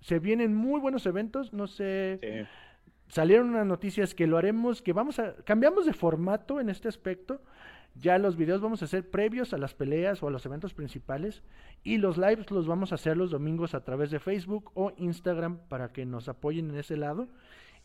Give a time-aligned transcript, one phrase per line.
[0.00, 2.46] Se vienen muy buenos eventos, no sé.
[3.08, 5.34] Salieron unas noticias que lo haremos, que vamos a.
[5.44, 7.42] Cambiamos de formato en este aspecto.
[7.96, 11.42] Ya los videos vamos a hacer previos a las peleas o a los eventos principales.
[11.82, 15.58] Y los lives los vamos a hacer los domingos a través de Facebook o Instagram
[15.68, 17.28] para que nos apoyen en ese lado.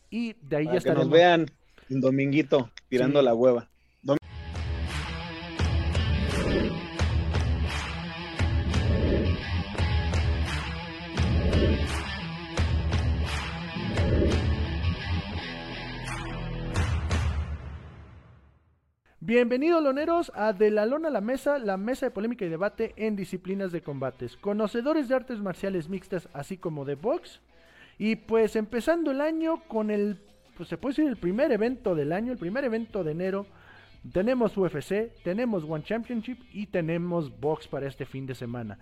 [0.08, 1.46] Y de ahí para ya que nos vean
[1.90, 3.68] un dominguito tirando la hueva.
[19.26, 22.94] Bienvenidos loneros a De la Lona a la Mesa, la mesa de polémica y debate
[22.94, 27.40] en disciplinas de combates, conocedores de artes marciales mixtas así como de box.
[27.98, 30.20] Y pues empezando el año con el,
[30.56, 33.46] pues se puede decir el primer evento del año, el primer evento de enero.
[34.12, 38.78] Tenemos UFC, tenemos One Championship y tenemos box para este fin de semana.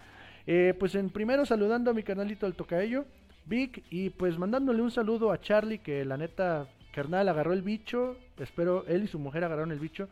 [0.46, 3.06] Eh, pues en primero saludando a mi canalito el Tocaello,
[3.46, 8.18] Vic, y pues mandándole un saludo a Charlie que la neta carnal agarró el bicho,
[8.38, 10.06] espero él y su mujer agarraron el bicho.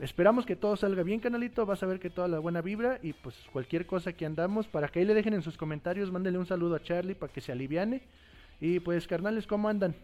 [0.00, 1.66] Esperamos que todo salga bien, canalito.
[1.66, 4.88] Vas a ver que toda la buena vibra y pues cualquier cosa que andamos, para
[4.88, 7.50] que ahí le dejen en sus comentarios, mándenle un saludo a Charlie para que se
[7.50, 8.02] aliviane.
[8.60, 9.94] Y pues, carnales, ¿cómo andan?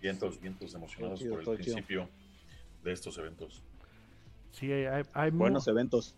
[0.00, 2.08] Vientos, vientos emocionados por el principio
[2.82, 3.62] de estos eventos.
[4.50, 6.14] Sí, hay, hay buenos eventos.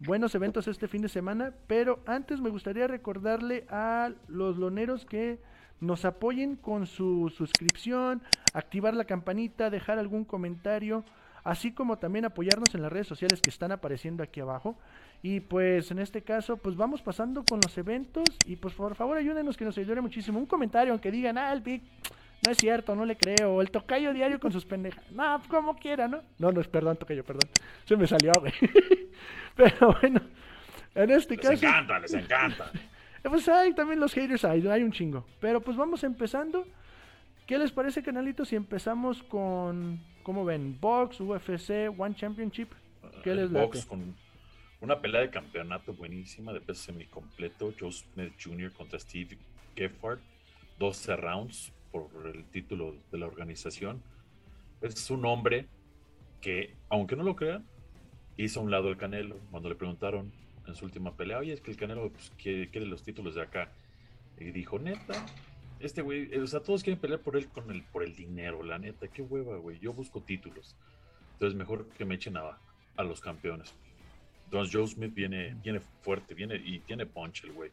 [0.00, 5.38] Buenos eventos este fin de semana, pero antes me gustaría recordarle a los loneros que
[5.80, 11.04] nos apoyen con su suscripción, activar la campanita, dejar algún comentario,
[11.44, 14.78] así como también apoyarnos en las redes sociales que están apareciendo aquí abajo.
[15.22, 19.16] Y pues en este caso, pues vamos pasando con los eventos y pues por favor
[19.16, 20.38] ayúdenos que nos ayude muchísimo.
[20.38, 21.82] Un comentario, aunque digan, ah, el Big,
[22.46, 23.60] no es cierto, no le creo.
[23.60, 25.10] El tocayo diario con sus pendejas.
[25.10, 26.22] No, como quiera, ¿no?
[26.38, 27.50] No, no es perdón, tocayo, perdón.
[27.84, 28.52] Se me salió, güey.
[29.56, 30.20] Pero bueno,
[30.94, 31.50] en este caso.
[31.50, 32.70] Les encanta, les encanta.
[33.22, 35.26] Pues hay también los haters, hay, hay un chingo.
[35.40, 36.66] Pero pues vamos empezando.
[37.46, 40.76] ¿Qué les parece, canalito, si empezamos con, ¿cómo ven?
[40.80, 42.68] Box, UFC, One Championship.
[43.22, 44.14] ¿Qué les Box con
[44.80, 47.72] una pelea de campeonato buenísima de peso semicompleto.
[47.78, 48.72] Joe Smith Jr.
[48.72, 49.38] contra Steve
[49.74, 50.20] Geffard.
[50.78, 54.00] 12 rounds por el título de la organización.
[54.80, 55.66] Es un hombre
[56.40, 57.64] que, aunque no lo crean,
[58.36, 59.36] hizo a un lado el Canelo.
[59.50, 60.30] Cuando le preguntaron
[60.68, 63.42] en su última pelea, oye, es que el Canelo pues, quiere, quiere, los títulos de
[63.42, 63.72] acá.
[64.38, 65.26] Y dijo, neta,
[65.80, 68.78] este güey, o sea, todos quieren pelear por él con el, por el dinero, la
[68.78, 70.76] neta, qué hueva, güey, yo busco títulos.
[71.32, 72.58] Entonces mejor que me echen a,
[72.96, 73.74] a los campeones.
[74.44, 77.70] Entonces Joe Smith viene, viene fuerte, viene y tiene punch el güey.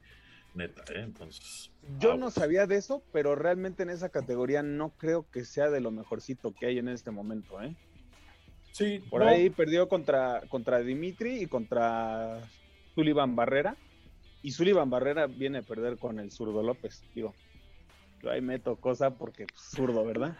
[0.53, 1.01] Neta, ¿eh?
[1.01, 1.69] Entonces.
[1.99, 5.69] Yo ah, no sabía de eso, pero realmente en esa categoría no creo que sea
[5.69, 7.75] de lo mejorcito que hay en este momento, ¿eh?
[8.71, 9.03] Sí.
[9.09, 9.27] Por no.
[9.27, 12.41] ahí perdió contra, contra Dimitri y contra
[12.95, 13.75] Sullivan Barrera.
[14.41, 17.03] Y Sullivan Barrera viene a perder con el zurdo López.
[17.13, 17.33] Digo,
[18.21, 20.37] yo ahí meto cosa porque pues, zurdo, ¿verdad?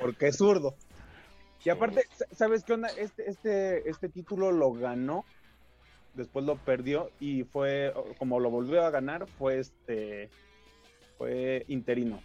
[0.00, 0.74] porque es zurdo.
[1.64, 2.88] Y aparte, ¿sabes qué onda?
[2.96, 5.24] Este, este, este título lo ganó,
[6.14, 10.30] después lo perdió y fue, como lo volvió a ganar, fue este,
[11.16, 12.22] fue interino.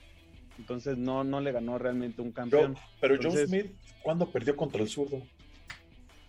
[0.59, 2.77] Entonces no, no le ganó realmente un campeón.
[3.01, 5.21] pero Entonces, John Smith, ¿cuándo perdió contra el zurdo?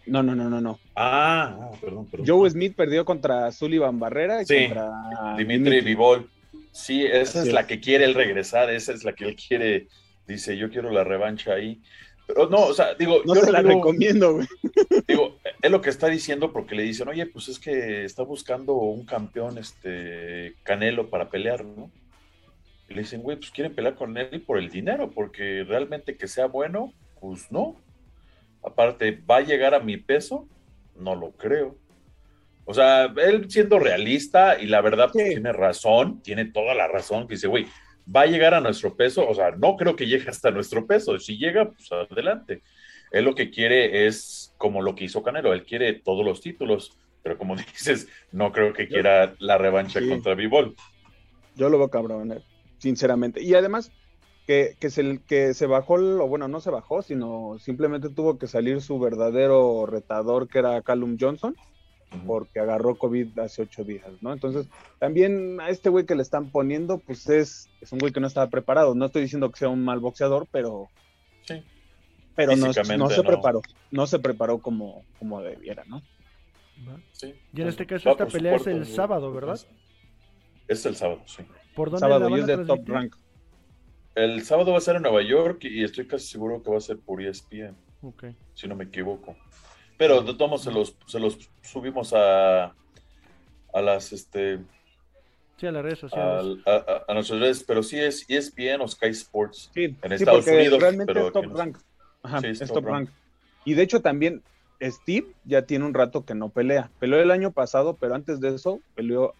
[0.07, 0.79] No, no, no, no, no.
[0.95, 2.27] Ah, ah perdón, perdón.
[2.27, 6.29] Joe Smith perdió contra Sullivan Barrera y sí, contra Dimitri Vivol.
[6.73, 9.89] Sí, esa es, es la que quiere él regresar, esa es la que él quiere,
[10.27, 11.81] dice, yo quiero la revancha ahí.
[12.27, 14.47] Pero no, o sea, digo, no yo se la digo, recomiendo, güey.
[15.07, 18.75] Digo, es lo que está diciendo porque le dicen, oye, pues es que está buscando
[18.75, 21.91] un campeón, este, Canelo para pelear, ¿no?
[22.89, 26.27] Y le dicen, güey, pues quieren pelear con él por el dinero, porque realmente que
[26.27, 27.77] sea bueno, pues no.
[28.65, 30.49] Aparte, ¿va a llegar a mi peso?
[30.97, 31.77] No lo creo.
[32.65, 35.31] O sea, él siendo realista y la verdad pues, sí.
[35.35, 37.67] tiene razón, tiene toda la razón, que dice, güey,
[38.15, 41.19] va a llegar a nuestro peso, o sea, no creo que llegue hasta nuestro peso,
[41.19, 42.63] si llega, pues adelante.
[43.11, 46.99] Él lo que quiere es como lo que hizo Canelo, él quiere todos los títulos,
[47.23, 50.09] pero como dices, no creo que quiera la revancha sí.
[50.09, 50.75] contra Bivol.
[51.55, 52.43] Yo lo veo cabrón,
[52.79, 53.43] sinceramente.
[53.43, 53.93] Y además,
[54.47, 58.47] que, que, se, que se bajó, o bueno, no se bajó, sino simplemente tuvo que
[58.47, 61.57] salir su verdadero retador, que era Callum Johnson,
[62.27, 64.33] porque agarró COVID hace ocho días, ¿no?
[64.33, 64.69] Entonces,
[64.99, 68.27] también a este güey que le están poniendo, pues es, es un güey que no
[68.27, 68.95] estaba preparado.
[68.95, 70.89] No estoy diciendo que sea un mal boxeador, pero.
[71.43, 71.63] Sí.
[72.37, 73.63] Pero no, no, se preparó.
[73.91, 76.03] No se preparó como, como debiera, ¿no?
[77.13, 77.35] Sí.
[77.53, 79.59] Y en este caso, esta pelea es el sábado, ¿verdad?
[80.69, 81.43] Es el sábado, sí.
[81.75, 83.17] ¿Por dónde sábado y es de top rank.
[84.15, 86.81] El sábado va a ser en Nueva York y estoy casi seguro que va a
[86.81, 87.75] ser por ESPN.
[88.03, 88.25] Ok.
[88.55, 89.37] Si no me equivoco.
[89.99, 92.67] Pero de todos se los, se los subimos a,
[93.73, 94.61] a las este
[95.57, 96.59] Sí, a las redes sociales.
[96.67, 100.15] a, a- a nuestras redes, pero sí es ESPN o Sky Sports Sí, en sí,
[100.15, 100.81] Estados porque Unidos.
[100.81, 101.55] realmente pero es top no.
[101.57, 101.79] rank.
[102.23, 103.11] Ajá, Sí, es, es top, top rank.
[103.65, 104.43] Y de hecho también
[104.83, 106.91] Steve ya tiene un rato que no pelea.
[106.99, 109.35] Peleó el año pasado, pero antes de eso peleó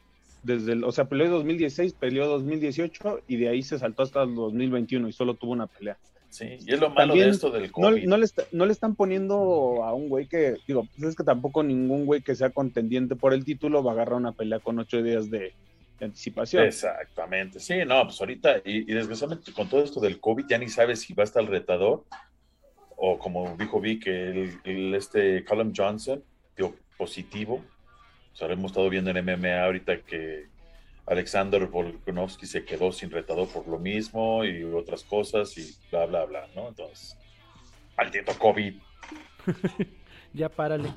[0.45, 4.23] desde el, o sea, peleó en 2016, peleó 2018 y de ahí se saltó hasta
[4.23, 5.97] el 2021 y solo tuvo una pelea.
[6.29, 8.05] Sí, y es lo malo También de esto del No, COVID.
[8.07, 11.23] no le está- no le están poniendo a un güey que, digo, pues es que
[11.25, 14.79] tampoco ningún güey que sea contendiente por el título va a agarrar una pelea con
[14.81, 15.53] ocho días de,
[16.01, 16.65] de anticipación.
[16.65, 20.69] Exactamente, sí, no, pues ahorita, y, y desgraciadamente con todo esto del COVID ya ni
[20.69, 22.05] sabes si va a estar el retador,
[22.97, 26.21] o como dijo Vic, el, el, este Callum Johnson
[26.57, 27.63] dio positivo,
[28.35, 30.49] o sea, lo hemos estado viendo en MMA ahorita que
[31.07, 36.25] Alexander Volkanovski se quedó sin retador por lo mismo y otras cosas y bla, bla,
[36.25, 36.69] bla, ¿no?
[36.69, 37.17] Entonces,
[37.97, 38.75] maldito COVID.
[40.33, 40.93] Ya párale.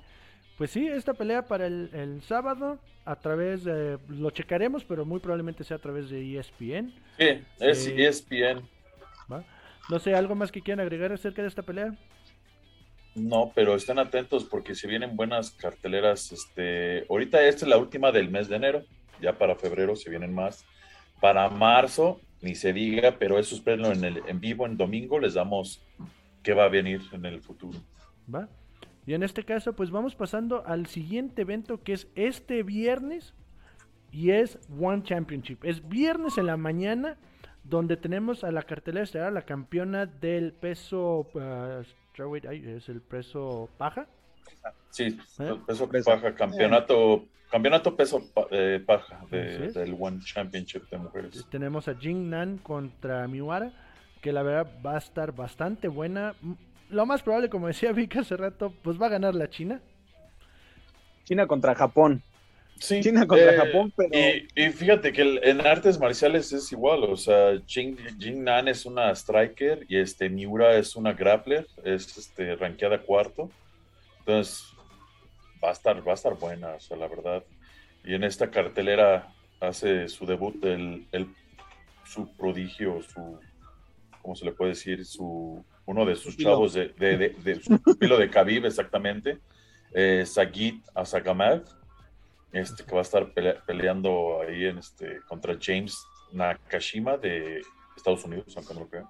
[0.57, 3.99] Pues sí, esta pelea para el, el sábado, a través de.
[4.09, 6.91] Lo checaremos, pero muy probablemente sea a través de E ESPN.
[7.19, 8.01] Sí, es E Sí.
[8.01, 8.67] ESPN.
[9.31, 9.43] ¿va?
[9.89, 11.93] No sé, ¿algo más que quieran agregar acerca de esta pelea?
[13.17, 16.31] No, pero estén atentos porque se vienen buenas carteleras.
[16.31, 18.83] Este, ahorita esta es la última del mes de enero.
[19.21, 20.65] Ya para febrero se vienen más.
[21.19, 25.19] Para marzo, ni se diga, pero eso espérenlo en, el, en vivo en domingo.
[25.19, 25.83] Les damos
[26.43, 27.79] qué va a venir en el futuro.
[28.33, 28.47] ¿Va?
[29.07, 33.33] Y en este caso, pues vamos pasando al siguiente evento que es este viernes
[34.11, 35.63] y es One Championship.
[35.63, 37.17] Es viernes en la mañana
[37.69, 41.27] donde tenemos a la cartelera estelar, la campeona del peso
[42.49, 44.07] ay, es el peso paja.
[44.89, 45.55] Sí, ¿Eh?
[45.67, 46.09] peso Peso.
[46.11, 48.21] paja, campeonato, campeonato peso
[48.51, 51.45] eh, paja de- del One Championship de mujeres.
[51.49, 53.71] Tenemos a Jing Nan contra Miwara,
[54.21, 56.33] que la verdad va a estar bastante buena.
[56.89, 59.81] Lo más probable, como decía Vic hace rato, pues va a ganar la China.
[61.25, 62.21] China contra Japón.
[62.79, 66.71] Sí, China contra eh, Japón, pero Y, y fíjate que el- en artes marciales es
[66.71, 71.67] igual, o sea, Jing, Jing Nan es una striker y este Miura es una grappler,
[71.83, 73.49] es este rankeada cuarto.
[74.19, 74.63] Entonces,
[75.63, 77.43] va a estar, va a estar buena, o sea, la verdad.
[78.03, 79.27] Y en esta cartelera
[79.59, 81.27] hace su debut el, el-
[82.05, 83.39] su prodigio, su
[84.21, 85.05] ¿cómo se le puede decir?
[85.05, 89.37] Su uno de sus chavos de, de, de, de su pupilo de Khabib, exactamente.
[89.93, 91.63] Eh, Sagit Asagamev
[92.51, 95.97] este, que va a estar pelea- peleando ahí en este, contra James
[96.31, 97.61] Nakashima de
[97.95, 99.05] Estados Unidos, aunque no lo crean.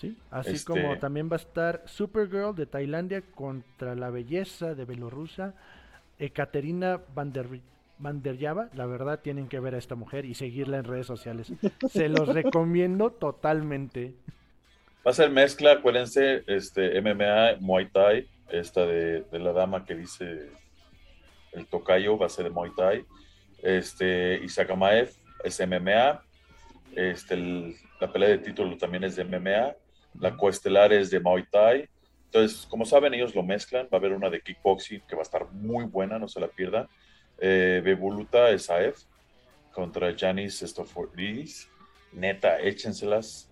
[0.00, 0.16] ¿sí?
[0.30, 5.54] Así Este- como también va a estar Supergirl de Tailandia contra la belleza de Bielorrusia,
[6.18, 7.60] Ekaterina Vander
[7.98, 8.70] Vanderyava.
[8.74, 11.52] La verdad, tienen que ver a esta mujer y seguirla en redes sociales.
[11.90, 14.14] Se los recomiendo totalmente.
[15.06, 19.94] Va a ser mezcla, acuérdense, este, MMA, Muay Thai, esta de, de la dama que
[19.94, 20.50] dice
[21.52, 23.04] el tocayo, va a ser de Muay Thai.
[23.62, 25.10] Este, Isakamaev
[25.44, 26.22] es MMA.
[26.96, 29.74] Este, el- la pelea de título también es de MMA.
[30.18, 31.88] La coestelar es de Muay Thai.
[32.26, 33.86] Entonces, como saben, ellos lo mezclan.
[33.86, 36.48] Va a haber una de kickboxing que va a estar muy buena, no se la
[36.48, 36.88] pierdan.
[37.38, 38.94] Eh, Bebuluta Esaev
[39.72, 41.68] contra Janis Stofordis.
[42.12, 43.49] Neta, échenselas.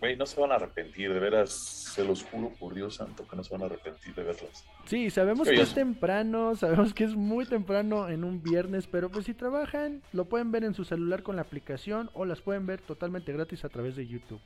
[0.00, 3.36] Güey, no se van a arrepentir, de veras, se los juro por Dios santo que
[3.36, 4.64] no se van a arrepentir de verlas.
[4.86, 9.08] Sí, sabemos Sí, que es temprano, sabemos que es muy temprano en un viernes, pero
[9.10, 12.66] pues si trabajan, lo pueden ver en su celular con la aplicación o las pueden
[12.66, 14.40] ver totalmente gratis a través de YouTube.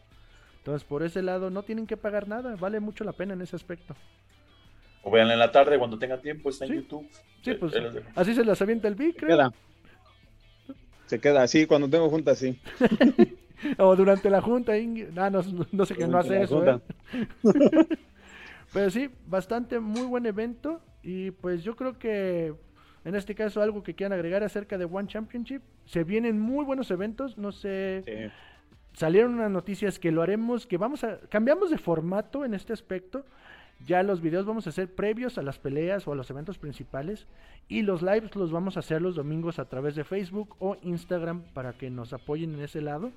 [0.59, 3.57] Entonces, por ese lado, no tienen que pagar nada, vale mucho la pena en ese
[3.57, 3.97] aspecto.
[5.03, 6.77] O vean en la tarde cuando tengan tiempo, está en Sí.
[6.77, 7.09] YouTube.
[7.43, 7.75] Sí, Eh, pues
[8.15, 9.37] así se las avienta el Vic, se creo.
[9.37, 9.53] queda.
[11.07, 12.61] Se queda así, cuando tengo junta así.
[13.79, 14.73] O durante la junta,
[15.17, 15.43] ah, no,
[15.73, 16.65] no sé qué no hace eso.
[16.65, 16.81] ¿eh?
[18.73, 20.81] Pero sí, bastante muy buen evento.
[21.03, 22.55] Y pues yo creo que
[23.05, 25.63] en este caso algo que quieran agregar acerca de One Championship.
[25.85, 27.37] Se vienen muy buenos eventos.
[27.39, 28.33] No sé, Sí.
[28.99, 33.25] salieron unas noticias que lo haremos, que vamos a, cambiamos de formato en este aspecto.
[33.85, 37.27] Ya los videos vamos a hacer previos a las peleas o a los eventos principales.
[37.69, 41.43] Y los lives los vamos a hacer los domingos a través de Facebook o Instagram
[41.53, 43.11] para que nos apoyen en ese lado.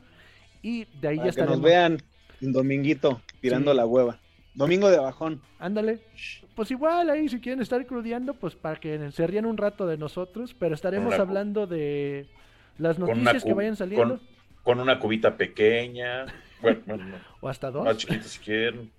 [0.66, 1.62] Y de ahí Para ya que nos estaremos.
[1.62, 1.98] vean
[2.42, 3.78] un dominguito tirando Sí.
[3.78, 4.20] la hueva.
[4.56, 5.42] Domingo de bajón.
[5.60, 6.00] Ándale.
[6.56, 9.98] Pues igual ahí si quieren estar crudeando, pues para que se rían un rato de
[9.98, 12.28] nosotros, pero estaremos una hablando de
[12.80, 14.22] las noticias que vayan saliendo, Con,
[14.64, 16.26] con una cubita pequeña,
[16.62, 17.84] bueno, bueno, no, o hasta dos.
[17.86, 18.90] más chiquita si quieren.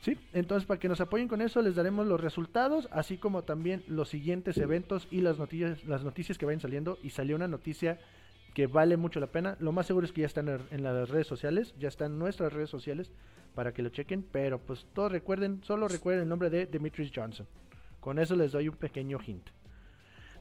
[0.00, 3.82] Sí, entonces para que nos apoyen con eso les daremos los resultados, así como también
[3.88, 6.98] los siguientes eventos y las noticias, las noticias que vayan saliendo.
[7.02, 7.98] Y salió una noticia
[8.54, 9.56] que vale mucho la pena.
[9.60, 12.70] Lo más seguro es que ya están en las redes sociales, ya están nuestras redes
[12.70, 13.12] sociales
[13.54, 14.24] para que lo chequen.
[14.30, 17.46] Pero pues todos recuerden, solo recuerden el nombre de Demetrius Johnson.
[18.00, 19.48] Con eso les doy un pequeño hint.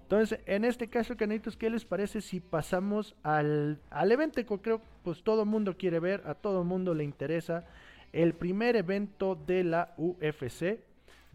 [0.08, 4.82] Entonces, en este caso, canitos, ¿qué les parece si pasamos al, al evento que creo
[5.04, 7.66] pues todo el mundo quiere ver, a todo el mundo le interesa?
[8.14, 10.80] El primer evento de la UFC.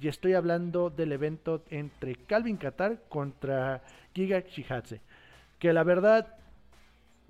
[0.00, 3.82] Y estoy hablando del evento entre Calvin Qatar contra
[4.14, 5.00] Giga Shihatse.
[5.58, 6.34] Que la verdad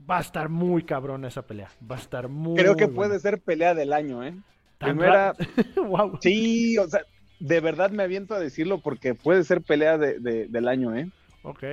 [0.08, 1.70] va a estar muy cabrón esa pelea.
[1.88, 2.56] Va a estar muy.
[2.56, 4.34] Creo que puede ser pelea del año, ¿eh?
[4.78, 5.34] Primera.
[5.76, 6.18] wow.
[6.20, 7.02] Sí, o sea,
[7.38, 10.18] de verdad me aviento a decirlo porque puede ser pelea de,
[10.48, 11.08] del año, ¿eh?
[11.42, 11.64] Ok.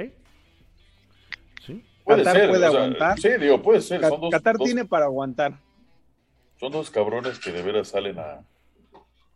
[1.65, 1.83] Sí.
[2.03, 3.19] Puede ser, puede aguantar.
[3.19, 4.01] sí, digo, puede ser.
[4.31, 5.59] Qatar tiene para aguantar.
[6.59, 8.41] Son dos cabrones que de veras salen a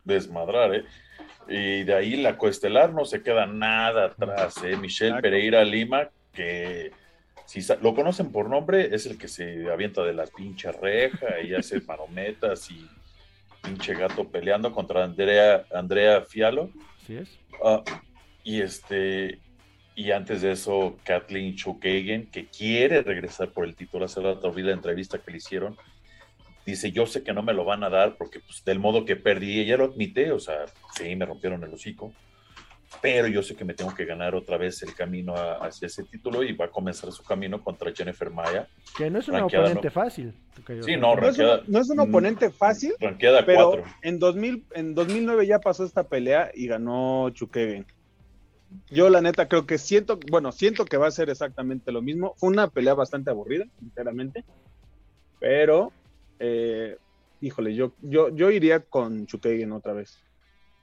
[0.03, 0.85] desmadrar, ¿eh?
[1.47, 4.75] Y de ahí la coestelar no se queda nada atrás, ¿eh?
[4.77, 6.91] Michelle Pereira Lima, que
[7.45, 11.53] si lo conocen por nombre, es el que se avienta de la pinche reja y
[11.53, 12.87] hace marometas y
[13.61, 16.69] pinche gato peleando contra Andrea, Andrea Fialo.
[17.01, 17.39] Así es.
[17.63, 17.83] Ah,
[18.43, 19.39] y este,
[19.95, 24.63] y antes de eso, Kathleen Chukagan, que quiere regresar por el título, hace rato vi
[24.63, 25.77] la entrevista que le hicieron.
[26.65, 29.15] Dice, yo sé que no me lo van a dar porque pues, del modo que
[29.15, 32.13] perdí, ella lo admite, o sea, sí, me rompieron el hocico,
[33.01, 36.43] pero yo sé que me tengo que ganar otra vez el camino hacia ese título
[36.43, 38.67] y va a comenzar su camino contra Jennifer Maya.
[38.97, 40.33] Que no es un oponente fácil.
[40.81, 42.93] Sí, no, no, es un, oponente fácil,
[43.45, 47.85] pero en, 2000, en 2009 ya pasó esta pelea y ganó Chukagan.
[48.89, 52.33] Yo la neta creo que siento, bueno, siento que va a ser exactamente lo mismo.
[52.37, 54.43] Fue una pelea bastante aburrida, sinceramente.
[55.39, 55.91] Pero,
[56.39, 56.97] eh,
[57.41, 60.23] híjole, yo, yo, yo iría con Chukagan otra vez.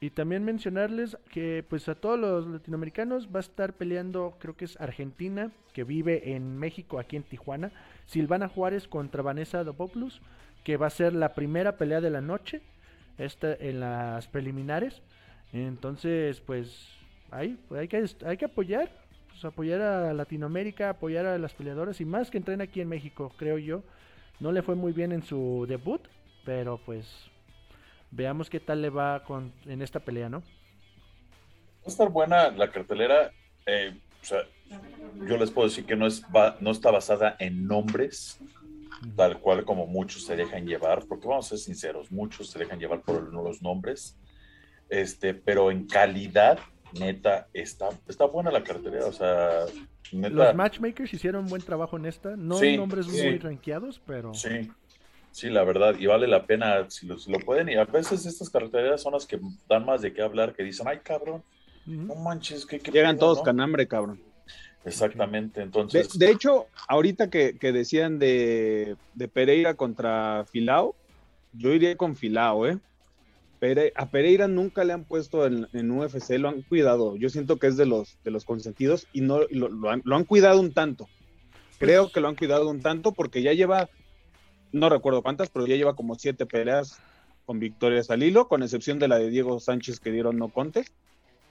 [0.03, 4.65] Y también mencionarles que pues a todos los latinoamericanos va a estar peleando, creo que
[4.65, 7.71] es Argentina, que vive en México, aquí en Tijuana,
[8.07, 10.23] Silvana Juárez contra Vanessa Dopopoulos,
[10.65, 12.63] que va a ser la primera pelea de la noche,
[13.19, 15.03] esta en las preliminares.
[15.53, 16.89] Entonces, pues
[17.31, 18.91] ahí hay que, hay que apoyar,
[19.29, 23.35] pues, apoyar a Latinoamérica, apoyar a las peleadoras y más que entrena aquí en México,
[23.37, 23.83] creo yo.
[24.39, 26.01] No le fue muy bien en su debut,
[26.47, 27.31] pero pues
[28.11, 30.41] veamos qué tal le va con, en esta pelea, ¿no?
[30.41, 33.33] Va a estar buena la cartelera.
[33.67, 34.41] Eh, o sea,
[35.27, 36.23] yo les puedo decir que no, es,
[36.61, 38.39] no está basada en nombres,
[39.17, 42.79] tal cual como muchos se dejan llevar, porque vamos a ser sinceros, muchos se dejan
[42.79, 44.19] llevar por los nombres,
[44.89, 46.59] este, pero en calidad
[46.99, 49.65] neta, está, está buena la cartelera, o sea,
[50.13, 54.35] Los matchmakers hicieron buen trabajo en esta, no nombres muy rankeados, pero...
[54.35, 54.71] Sí,
[55.33, 59.03] sí, la verdad, y vale la pena si lo, pueden, y a veces estas carreteras
[59.03, 61.43] son las que dan más de qué hablar, que dicen, ay, cabrón,
[61.87, 62.79] no manches, que...
[62.79, 64.21] Llegan todos con hambre, cabrón.
[64.85, 66.19] Exactamente, entonces...
[66.19, 70.95] De, hecho, ahorita que, decían de, de Pereira contra Filao,
[71.53, 72.79] yo iría con Filao, ¿eh?
[73.95, 77.17] a Pereira nunca le han puesto en, UFC, lo han cuidado.
[77.17, 80.73] Yo siento que es de los, de los consentidos y no lo, han, cuidado un
[80.73, 81.09] tanto.
[81.79, 83.91] Creo pues que lo han cuidado un tanto porque ya lleva,
[84.73, 87.01] no recuerdo cuántas, pero ya lleva como siete peleas
[87.47, 90.85] con victorias al hilo, con excepción de la de Diego Sánchez que dieron no conte,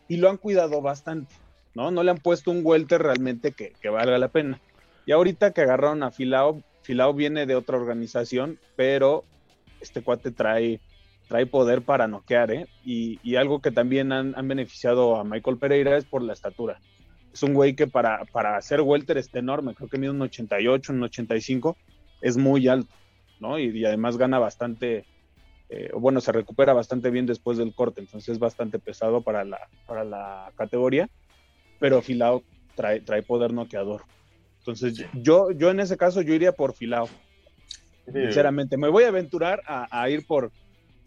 [0.07, 1.33] y lo han cuidado bastante,
[1.75, 1.91] ¿no?
[1.91, 4.59] No le han puesto un welter realmente que, que valga la pena.
[5.05, 9.25] Y ahorita que agarraron a Filao, Filao viene de otra organización, pero
[9.81, 10.79] este cuate trae
[11.29, 12.67] trae poder para noquear, ¿eh?
[12.83, 16.81] Y, algo que también han, beneficiado a Michael Pereira es por la estatura.
[17.31, 20.91] Es un güey que para, para hacer welter está enorme, creo que mide un 88,
[20.91, 21.77] un 85,
[22.21, 22.91] es muy alto,
[23.39, 23.59] ¿no?
[23.59, 25.05] Y, además gana bastante,
[25.69, 29.59] eh, bueno, se recupera bastante bien después del corte, entonces es bastante pesado para la,
[29.85, 31.09] para la categoría,
[31.79, 32.43] pero Filao
[32.75, 34.03] trae, trae poder noqueador.
[34.59, 37.09] Entonces, yo, yo en ese caso, yo iría por Filao.
[38.05, 40.51] Sinceramente, me voy a aventurar a ir por,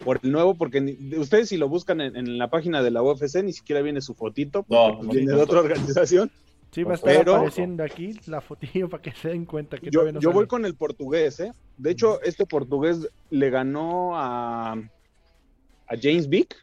[0.03, 3.53] por el nuevo, porque ustedes si lo buscan en, la página de la UFC ni
[3.53, 6.31] siquiera viene su fotito, porque pues, viene de otra organización.
[6.73, 10.09] Sí, va a estar apareciendo aquí la fotillo para que se den cuenta que yo,
[10.09, 11.53] yo voy con el portugués, ¿eh?
[11.77, 16.57] De hecho, este portugués le ganó a, a James Vick,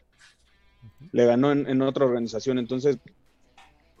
[1.12, 2.98] le ganó en, otra organización, entonces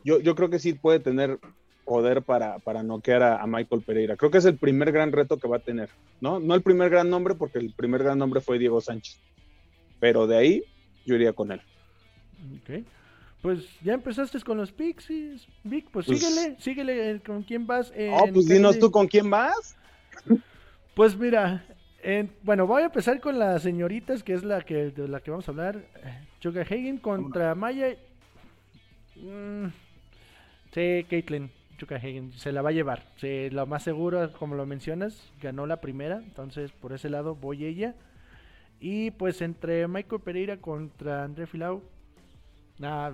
[0.04, 1.38] yo, yo creo que sí puede tener
[1.84, 4.16] poder para, para noquear a, a, Michael Pereira.
[4.16, 5.90] Creo que es el primer gran reto que va a tener,
[6.20, 6.40] ¿no?
[6.40, 9.20] No el primer gran nombre, porque el primer gran nombre fue Diego Sánchez.
[10.00, 10.64] Pero de ahí
[11.06, 11.60] yo iría con él.
[12.62, 12.84] Ok.
[13.42, 17.92] Pues ya empezaste con los Pixies, Vic, pues, pues síguele, síguele eh, con quién vas.
[18.12, 19.76] oh, pues dinos tú con quién vas.
[20.94, 21.64] Pues mira,
[22.42, 25.48] bueno, voy a empezar con las señoritas, que es la que de la que vamos
[25.48, 25.82] a hablar.
[26.40, 27.96] Chuka Hagen contra Maya.
[29.16, 29.66] Mm,
[30.72, 33.04] sí, Caitlyn Chuka Hagen se la va a llevar.
[33.22, 37.94] lo más seguro, como lo mencionas, ganó la primera, entonces por ese lado voy ella.
[38.80, 41.82] Y pues entre Michael Pereira contra André Filau,
[42.80, 43.12] Nah,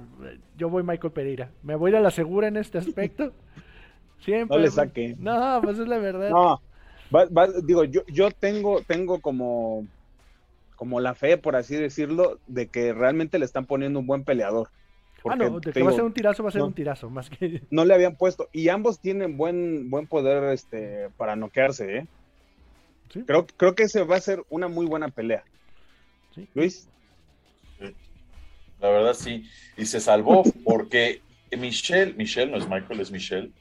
[0.57, 1.51] yo voy Michael Pereira.
[1.65, 3.33] Me voy a la segura en este aspecto.
[4.21, 4.57] Siempre.
[4.57, 5.17] No le saque.
[5.19, 6.31] No, pues es la verdad.
[6.31, 6.63] No,
[7.15, 9.85] va- va- digo, yo, yo tengo, tengo como,
[10.77, 14.69] como la fe, por así decirlo, de que realmente le están poniendo un buen peleador.
[15.29, 16.69] ah, no, de que va a ser un tirazo, va a ser no.
[16.69, 17.61] un tirazo, más que.
[17.71, 22.07] no le habían puesto, y ambos tienen buen, buen poder este, para noquearse, ¿eh?
[23.11, 23.23] Sí.
[23.27, 25.43] Creo, creo que ese va a ser una muy buena pelea.
[26.35, 26.49] Sí.
[26.55, 26.89] Luis,
[28.81, 29.45] La verdad sí.
[29.77, 31.23] Y se salvó porque
[31.57, 33.53] Michelle, Michelle no es Michael, es Michelle,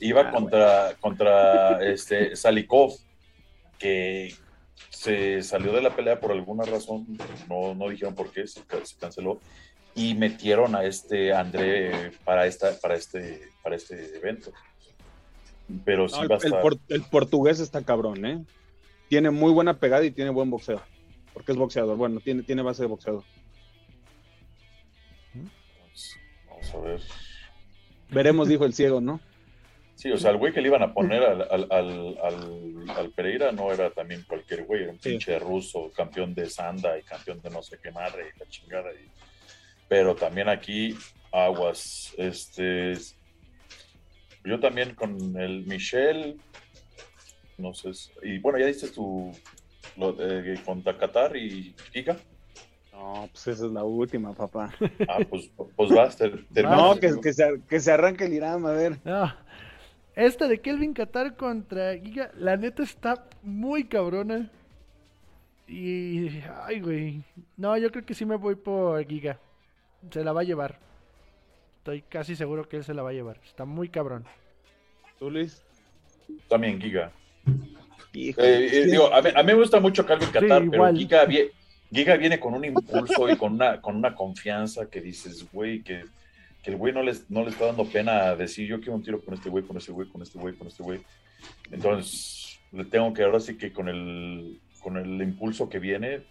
[0.00, 2.92] iba Ah, contra, contra este Salikov,
[3.78, 4.34] que
[4.90, 7.06] se salió de la pelea por alguna razón,
[7.48, 9.40] no, no dijeron por qué, se, ca- se canceló,
[9.94, 14.52] y metieron a este André para esta, para este, para este evento.
[15.84, 16.62] Pero sí no, el, va a estar.
[16.62, 18.44] por- el portugués está cabrón, ¿eh?
[19.08, 20.80] Tiene muy buena pegada y tiene buen boxeo.
[21.32, 21.96] Porque es boxeador.
[21.96, 23.24] Bueno, tiene, tiene base de boxeador.
[26.48, 27.00] Vamos a ver.
[28.10, 29.20] Veremos, dijo el ciego, ¿no?
[29.94, 32.18] Sí, o sea, el güey que le iban a poner al, al,
[32.96, 35.10] al, Pereira no era también cualquier güey, era un Sí.
[35.10, 38.90] pinche ruso, campeón de Sanda y campeón de no sé qué madre y la chingada.
[38.92, 39.08] y-
[39.88, 40.96] Pero también aquí,
[41.32, 42.14] aguas.
[42.16, 42.94] Este.
[44.44, 46.40] Yo también con el Michel,
[47.58, 47.90] no sé.
[48.22, 49.30] Y bueno, ya diste tu.
[49.96, 52.16] Lo de, contra Qatar y Giga.
[53.00, 54.74] No, pues esa es la última, papá.
[55.08, 56.44] Ah, pues, pues vas, ter-.
[56.62, 58.98] No, que, que, se, que se arranque el Irán, a ver.
[59.04, 59.32] No.
[60.14, 64.50] Esta de Kelvin Qatar contra Giga, la neta está muy cabrona.
[65.66, 66.42] Y.
[66.66, 67.22] Ay, güey.
[67.56, 69.38] No, yo creo que sí me voy por Giga.
[70.10, 70.78] Se la va a llevar.
[71.78, 73.38] Estoy casi seguro que él se la va a llevar.
[73.46, 74.26] Está muy cabrón.
[75.18, 75.62] ¿Tú, Luis?
[76.48, 77.12] También Giga.
[78.12, 78.90] Eh, eh, sí.
[78.90, 80.96] digo, a mí, a mí me gusta mucho Calvin Qatar, pero igual.
[80.98, 81.24] Giga,
[81.92, 86.04] Giga viene con un impulso y con una, con una confianza que dices, güey, que,
[86.62, 89.20] que el güey no, les, no le está dando pena decir, yo quiero un tiro
[89.24, 91.00] con este güey, con este güey, con este güey, con este güey.
[91.70, 96.22] Entonces, le tengo que ahora sí que con el, con el impulso que viene,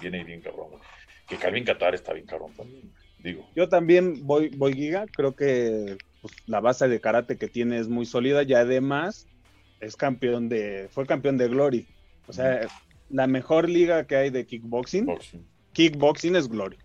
[0.00, 0.70] viene bien cabrón.
[0.70, 0.82] güey.
[1.28, 3.46] Que Calvin Qatar está bien cabrón también, digo.
[3.54, 7.88] Yo también voy, voy Giga, creo que pues, la base de karate que tiene es
[7.88, 9.26] muy sólida y además
[9.80, 11.86] es campeón de, fue campeón de Glory.
[12.28, 12.66] O sea,
[13.08, 15.46] la mejor liga que hay de kickboxing, Boxing.
[15.72, 16.78] kickboxing es Glory.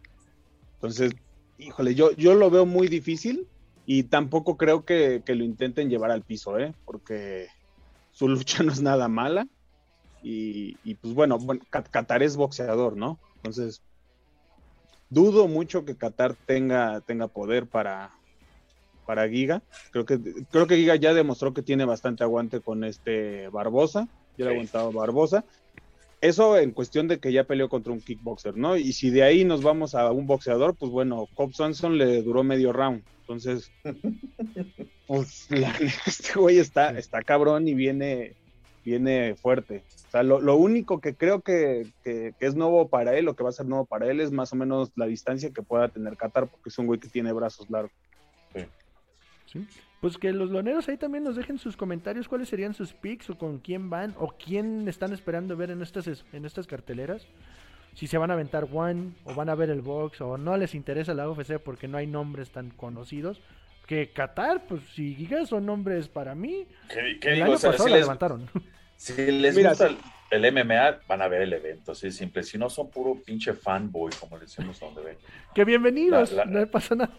[0.75, 1.11] Entonces,
[1.57, 3.47] híjole, yo, yo lo veo muy difícil
[3.85, 6.73] y tampoco creo que, que lo intenten llevar al piso, ¿eh?
[6.85, 7.47] Porque
[8.11, 9.47] su lucha no es nada mala
[10.21, 13.19] y, y, pues bueno, bueno, Qa- Qatar es boxeador, ¿no?
[13.37, 13.81] Entonces,
[15.09, 18.13] dudo mucho que Qatar tenga, tenga poder para,
[19.05, 19.63] para Giga.
[19.91, 24.07] Creo que, creo que Giga ya demostró que tiene bastante aguante con este Barbosa.
[24.37, 24.55] Ya le Sí.
[24.55, 25.45] aguantado Barbosa.
[26.21, 28.77] Eso en cuestión de que ya peleó contra un kickboxer, ¿no?
[28.77, 32.43] Y si de ahí nos vamos a un boxeador, pues bueno, Cobb Swanson le duró
[32.43, 33.03] medio round.
[33.21, 33.71] Entonces,
[35.07, 35.71] pues la
[36.05, 38.35] este güey está, está cabrón y viene,
[38.85, 39.83] viene fuerte.
[40.07, 43.35] O sea, lo, lo único que creo que, que- que es nuevo para él, o
[43.35, 45.87] que va a ser nuevo para él, es más o menos la distancia que pueda
[45.87, 47.91] tener Qatar, porque es un güey que tiene brazos largos.
[49.45, 49.65] ¿sí?
[50.01, 53.37] Pues que los loneros ahí también nos dejen sus comentarios cuáles serían sus picks o
[53.37, 57.25] con quién van o quién están esperando ver en estas, es- en estas carteleras.
[57.93, 60.73] Si se van a aventar One o van a ver el box o no les
[60.75, 63.41] interesa la UFC porque no hay nombres tan conocidos.
[63.85, 67.45] Que Qatar, pues si Giga son nombres para mí, ¿Qué, qué el digo?
[67.47, 68.49] año O sea, pasado si la les, levantaron.
[68.95, 69.97] Si les Mira, gusta el,
[70.43, 72.41] el MMA, van a ver el evento, así de simple.
[72.43, 75.17] Si no, son puro pinche fanboy, como le decimos a donde ven.
[75.53, 77.13] que bienvenidos, La- la- no pasa nada.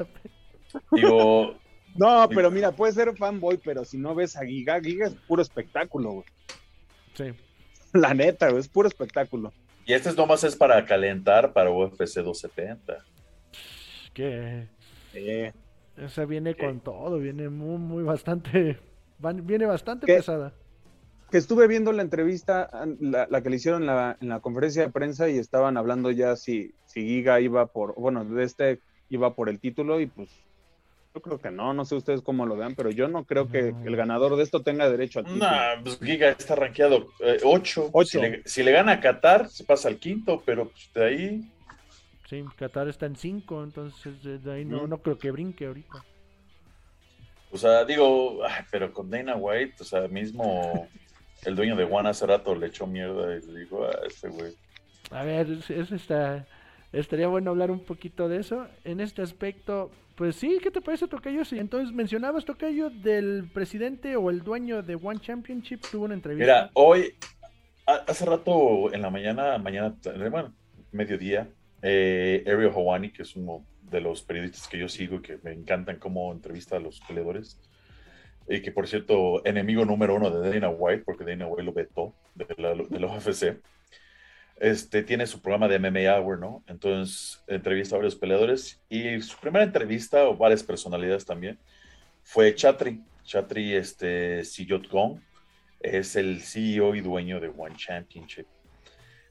[0.92, 1.57] Digo,
[1.96, 5.42] No, pero mira, puede ser fanboy, pero si no ves a Giga, Giga es puro
[5.42, 6.24] espectáculo, güey.
[7.14, 7.24] Sí.
[7.92, 9.52] La neta, güey, es puro espectáculo.
[9.85, 13.05] y este es nomás es para calentar para UFC 270.
[14.14, 14.68] Que
[15.14, 15.52] Eh,
[15.98, 18.78] esa viene con todo, viene muy, muy bastante,
[19.18, 20.16] van- viene bastante ¿Qué?
[20.16, 20.55] pesada.
[21.31, 22.68] que estuve viendo la entrevista,
[23.00, 26.11] la, la que le hicieron en la, en la conferencia de prensa y estaban hablando
[26.11, 30.28] ya si, si Giga iba por, bueno, de este iba por el título y pues
[31.14, 33.75] yo creo que no, no sé ustedes cómo lo vean, pero yo no creo que
[33.85, 35.44] el ganador de esto tenga derecho al título.
[35.44, 37.09] Nah, pues Giga está rankeado
[37.44, 37.90] 8.
[37.92, 38.05] Ocho.
[38.09, 41.53] Si, le, si le gana a Qatar, se pasa al quinto, pero pues de ahí.
[42.29, 44.88] Sí, Qatar está en 5, entonces desde ahí no, Mm.
[44.88, 46.03] no creo que brinque ahorita.
[47.51, 50.88] O sea, digo, ay, pero con Dana White, o sea, mismo
[51.44, 54.55] el dueño de One hace rato le echó mierda y le dijo a este güey.
[55.11, 56.46] A ver, es- eso está,
[56.90, 58.66] estaría bueno hablar un poquito de eso.
[58.85, 59.90] En este aspecto,
[60.23, 61.45] pues sí, ¿qué te parece, Tocayo?
[61.45, 66.45] Sí, entonces mencionabas, Tocayo, del presidente o el dueño de One Championship, tuvo una entrevista.
[66.45, 67.13] Mira, hoy,
[67.87, 69.97] hace rato en la mañana, mañana,
[70.31, 70.55] bueno,
[70.93, 71.49] mediodía,
[71.83, 75.39] eh, Ariel Hawani, que es un mo- de los periodistas que yo sigo y que
[75.43, 77.59] me encantan cómo entrevista a los peleadores.
[78.49, 82.15] Y que, por cierto, enemigo número uno de Dana White, porque Dana White lo vetó
[82.37, 83.61] de la, de.
[84.62, 86.62] Este, tiene su programa de MMA Hour, ¿no?
[86.68, 88.81] Entonces, entrevista a varios peleadores.
[88.88, 91.59] Y su primera entrevista, o varias personalidades también,
[92.22, 93.03] fue Chatri.
[93.25, 94.42] Chatri este,
[94.88, 95.18] Gong
[95.81, 98.46] es el CEO y dueño de One Championship.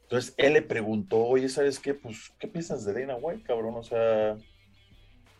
[0.01, 1.93] Entonces él le preguntó, oye, ¿sabes qué?
[1.93, 3.75] Pues, ¿qué piensas de Dana White, cabrón?
[3.77, 4.35] O sea,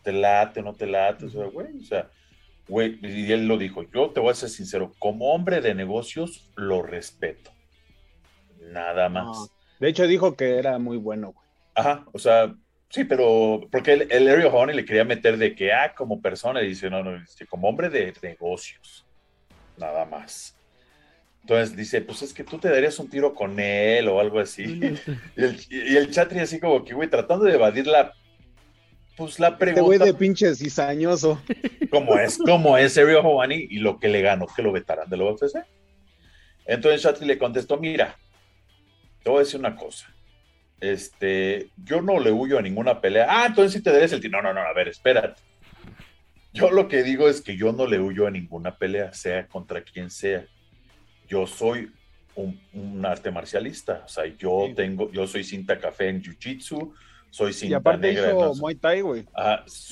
[0.02, 1.26] ¿te late o no te late?
[1.26, 2.10] O sea, güey, o sea,
[2.66, 6.50] güey, y él lo dijo, yo te voy a ser sincero, como hombre de negocios,
[6.56, 7.50] lo respeto.
[8.58, 9.52] Nada más.
[9.82, 11.48] De hecho, dijo que era muy bueno, güey.
[11.74, 12.54] Ajá, o sea,
[12.88, 16.68] sí, pero porque el, el Honey le quería meter de que, ah, como persona, y
[16.68, 19.04] dice, no, no, dice, como hombre de negocios,
[19.76, 20.54] nada más.
[21.40, 24.62] Entonces dice, pues es que tú te darías un tiro con él o algo así.
[25.36, 28.12] y, el, y el Chatri así como que, güey, tratando de evadir la,
[29.16, 29.80] pues la pregunta.
[29.80, 31.42] Este güey de pinche cizañoso.
[31.90, 32.38] ¿Cómo es?
[32.38, 33.66] ¿Cómo es Sergio Giovanni?
[33.68, 35.56] Y lo que le ganó, que lo vetarán de la UFC.
[36.66, 38.16] Entonces Chatri le contestó, mira,
[39.22, 40.12] te voy a decir una cosa.
[40.80, 43.26] Este, yo no le huyo a ninguna pelea.
[43.28, 44.42] Ah, entonces sí te darías el tiro.
[44.42, 45.40] No, no, no, a ver, espérate.
[46.52, 49.82] Yo lo que digo es que yo no le huyo a ninguna pelea, sea contra
[49.82, 50.44] quien sea
[51.32, 51.90] yo soy
[52.34, 56.92] un, arte marcialista, o sea, yo tengo, yo soy cinta café en Jiu-Jitsu,
[57.30, 58.28] soy cinta y aparte negra.
[58.28, 59.24] Hizo Muay Thai, güey.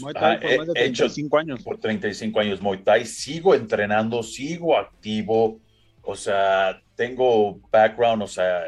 [0.01, 1.63] Muay Thai por más de 35 años.
[1.63, 5.59] Por 35 años Muay Thai, sigo entrenando, sigo activo,
[6.03, 8.65] o sea, tengo background, o sea,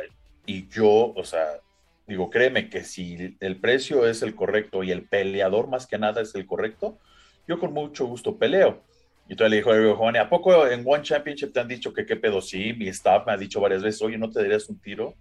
[0.47, 1.61] y yo, o sea,
[2.07, 6.23] digo, créeme que si el precio es el correcto y el peleador más que nada
[6.23, 6.99] es el correcto,
[7.47, 8.83] yo con mucho gusto peleo.
[9.29, 12.17] Y entonces le dijo Giovanni, ¿a poco en One Championship te han dicho que qué
[12.17, 12.41] pedo?
[12.41, 15.15] Sí, mi staff me ha dicho varias veces, oye, ¿no te darías un tiro?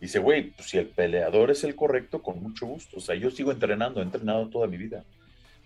[0.00, 2.96] dice, güey, pues si el peleador es el correcto, con mucho gusto.
[2.96, 5.04] O sea, yo sigo entrenando, he entrenado toda mi vida.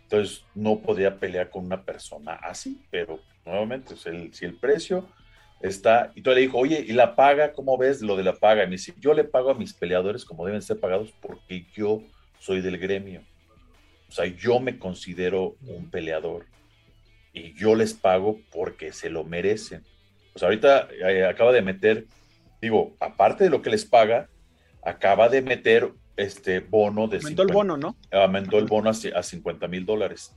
[0.02, 5.08] Entonces, no podía pelear con una persona así, pero nuevamente, si el precio
[5.60, 6.12] está...
[6.14, 7.52] Y entonces le dijo, oye, ¿y la paga?
[7.52, 8.64] ¿Cómo ves lo de la paga?
[8.64, 12.02] Y me dice, yo le pago a mis peleadores como deben ser pagados porque yo
[12.38, 13.22] soy del gremio.
[14.08, 16.46] O sea, yo me considero un peleador
[17.32, 19.82] y yo les pago porque se lo merecen.
[20.32, 22.06] Pues ahorita eh, acaba de meter,
[22.60, 24.28] digo, aparte de lo que les paga,
[24.82, 27.16] acaba de meter este bono de...
[27.18, 27.96] Aumentó el bono, ¿no?
[28.12, 30.32] Aumentó el bono a, a 50 mil dólares.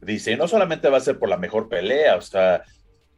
[0.00, 2.62] Dice, no solamente va a ser por la mejor pelea, o sea,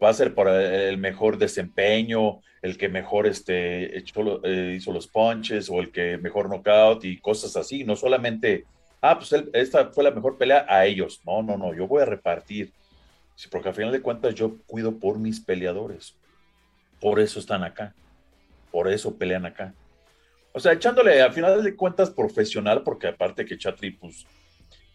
[0.03, 5.69] va a ser por el mejor desempeño, el que mejor este, eh, hizo los punches
[5.71, 8.65] o el que mejor knockout y cosas así, no solamente,
[9.01, 12.07] ah, pues esta fue la mejor pelea a ellos, no, no, no, yo voy a
[12.07, 12.73] repartir
[13.49, 16.15] porque al final de cuentas yo cuido por mis peleadores.
[17.01, 17.95] Por eso están acá.
[18.71, 19.73] Por eso pelean acá.
[20.53, 24.27] O sea, echándole al final de cuentas profesional, porque aparte que Chatri, pues,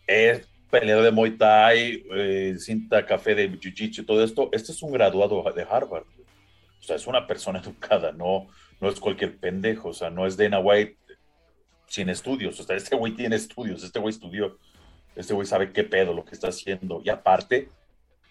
[0.06, 4.91] es peleador de Muay Thai, eh, cinta café de Jiu-Jitsu todo esto, este es un
[4.91, 6.06] graduado de Harvard.
[6.80, 8.47] O sea, es una persona educada, no,
[8.80, 9.89] no es cualquier pendejo.
[9.89, 10.97] O sea, no es Dana White
[11.88, 12.60] sin estudios.
[12.60, 14.58] O sea, este güey tiene estudios, este güey estudió.
[15.15, 17.01] Este güey sabe qué pedo lo que está haciendo.
[17.04, 17.69] Y aparte,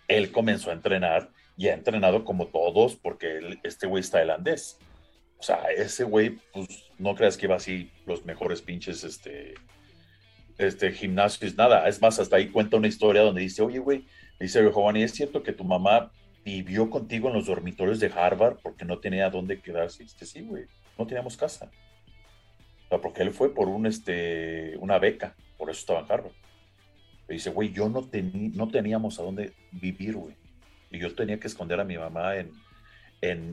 [0.07, 4.79] él comenzó a entrenar y ha entrenado como todos porque este güey está tailandés.
[5.39, 6.69] O sea, ese güey, pues
[6.99, 9.55] no creas que iba así los mejores pinches este,
[10.59, 11.89] este gimnasios, nada.
[11.89, 14.07] Es más, hasta ahí cuenta una historia donde dice, oye, güey,
[14.39, 16.13] dice Giovanni, ¿es cierto que tu mamá
[16.45, 20.05] vivió contigo en los dormitorios de Harvard porque no tenía dónde quedarse?
[20.05, 20.65] Dice, sí, güey,
[20.99, 21.71] no teníamos casa.
[22.87, 26.33] O sea, porque él fue por este, una beca, por eso estaba en Harvard.
[27.29, 28.09] Y dice, güey, yo no,
[28.55, 30.37] no teníamos a dónde vivir, güey.
[30.91, 32.53] Y yo tenía que esconder a mi mamá en,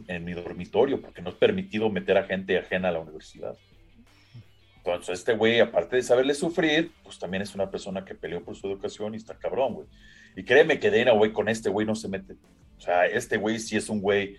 [0.07, 3.55] en, mi dormitorio porque no es permitido meter a gente ajena a la universidad.
[4.83, 8.55] Entonces, este güey, aparte de saberle sufrir, pues también es una persona que peleó por
[8.55, 9.87] su educación y está cabrón, güey.
[10.35, 12.33] Y créeme que Dana, güey, con este güey no se mete.
[12.77, 14.37] O sea, este güey sí es un güey,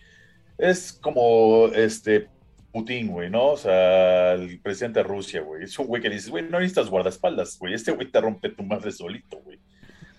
[0.59, 2.29] es como este
[2.73, 3.51] Putin, güey, ¿no?
[3.51, 5.65] O sea, el presidente de Rusia, güey.
[5.65, 7.75] Es un güey que dices, güey, no necesitas guardaespaldas, güey.
[7.75, 9.61] Este güey te rompe tu madre solito, güey.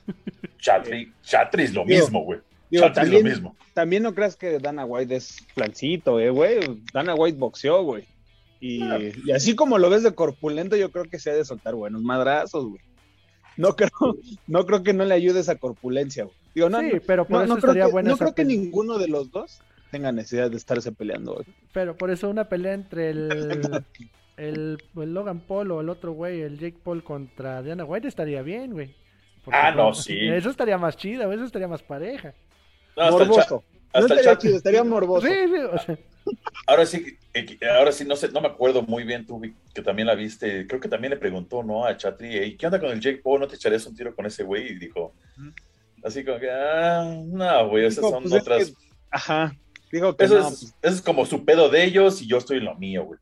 [0.60, 2.40] Chatri, Chatri es lo mismo, güey.
[2.72, 3.58] Chatri también, es lo mismo.
[3.74, 6.82] También no creas que Dana White es flancito, eh, güey.
[6.94, 8.06] Dana White boxeó, güey.
[8.66, 8.82] Y,
[9.26, 12.02] y, así como lo ves de corpulento, yo creo que se ha de soltar buenos
[12.02, 12.82] madrazos, güey.
[13.58, 13.90] No creo,
[14.48, 16.36] no creo que no le ayude esa corpulencia, güey.
[16.56, 18.12] Digo, no, sí, pero por eso estaría bueno.
[18.12, 19.60] No creo que ninguno de los dos
[19.92, 21.46] tenga necesidad de estarse peleando hoy.
[21.74, 23.84] Pero por eso una pelea entre el,
[24.38, 28.72] el, Logan Paul o el otro güey, el Jake Paul contra Diana White estaría bien,
[28.72, 28.96] güey.
[29.52, 30.18] ah, no, sí.
[30.20, 32.34] Eso estaría más chido, eso estaría más pareja.
[32.96, 33.62] morboso.
[33.94, 35.28] no estaría chido, estaría morboso.
[35.28, 35.34] Sí,
[35.86, 35.98] sí,
[36.68, 39.42] ahora sí, eh, ahora sí, no sé, no me acuerdo muy bien tú,
[39.74, 41.86] que también la viste, creo que también le preguntó, ¿no?
[41.86, 43.42] A Chatri, ¿qué onda con el Jake Paul?
[43.42, 44.72] ¿No te echarías un tiro con ese güey?
[44.72, 45.14] Y dijo,
[46.04, 48.74] así como que, ah, no, güey, esas son pues otras.
[49.10, 49.56] ajá,
[49.92, 50.76] dijo que eso, no, es, pues.
[50.82, 53.20] eso es como su pedo de ellos y yo estoy en lo mío, güey.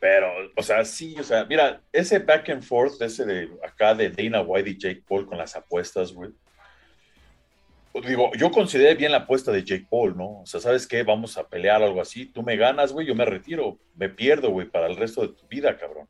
[0.00, 4.10] Pero, o sea, sí, o sea, mira, ese back and forth, ese de acá de
[4.10, 6.30] Dana White y Jake Paul con las apuestas, güey.
[8.06, 10.40] Digo, yo consideré bien la apuesta de Jake Paul, ¿no?
[10.40, 11.02] O sea, ¿sabes qué?
[11.02, 12.26] Vamos a pelear algo así.
[12.26, 13.78] Tú me ganas, güey, yo me retiro.
[13.94, 16.08] Me pierdo, güey, para el resto de tu vida, cabrón.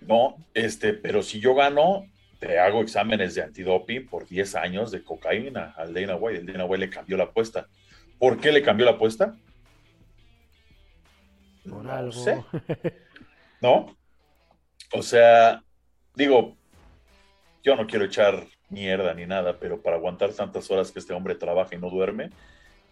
[0.00, 2.06] No, este, pero si yo gano,
[2.38, 6.40] te hago exámenes de antidoping por 10 años de cocaína al Dana White.
[6.40, 7.66] El Dana White le cambió la apuesta.
[8.18, 9.34] ¿Por qué le cambió la apuesta?
[11.68, 12.12] Por No algo.
[12.12, 12.44] sé.
[13.62, 13.96] ¿no?
[14.92, 15.62] O sea,
[16.14, 16.56] digo,
[17.62, 21.34] yo no quiero echar mierda ni nada, pero para aguantar tantas horas que este hombre
[21.34, 22.30] trabaja y no duerme,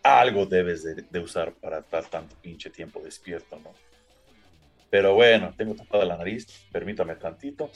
[0.03, 3.71] algo debes de, de usar para estar tanto pinche tiempo despierto, ¿no?
[4.91, 7.71] Pero bueno, tengo tapada la nariz, permítame tantito.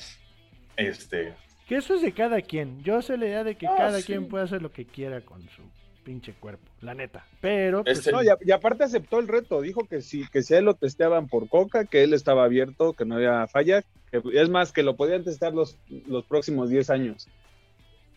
[0.76, 1.34] Este,
[1.68, 2.82] Que eso es de cada quien.
[2.82, 4.06] Yo sé la idea de que Ah, cada sí.
[4.06, 5.62] quien puede hacer lo que quiera con su
[6.04, 7.26] pinche cuerpo, la neta.
[7.40, 10.42] Pero, pues, Este- No, y, a- y aparte aceptó el reto, dijo que sí, que
[10.42, 13.82] si a él lo testeaban por coca, que él estaba abierto, que no había falla,
[14.12, 17.26] que es más, que lo podían testar los, los próximos 10 años,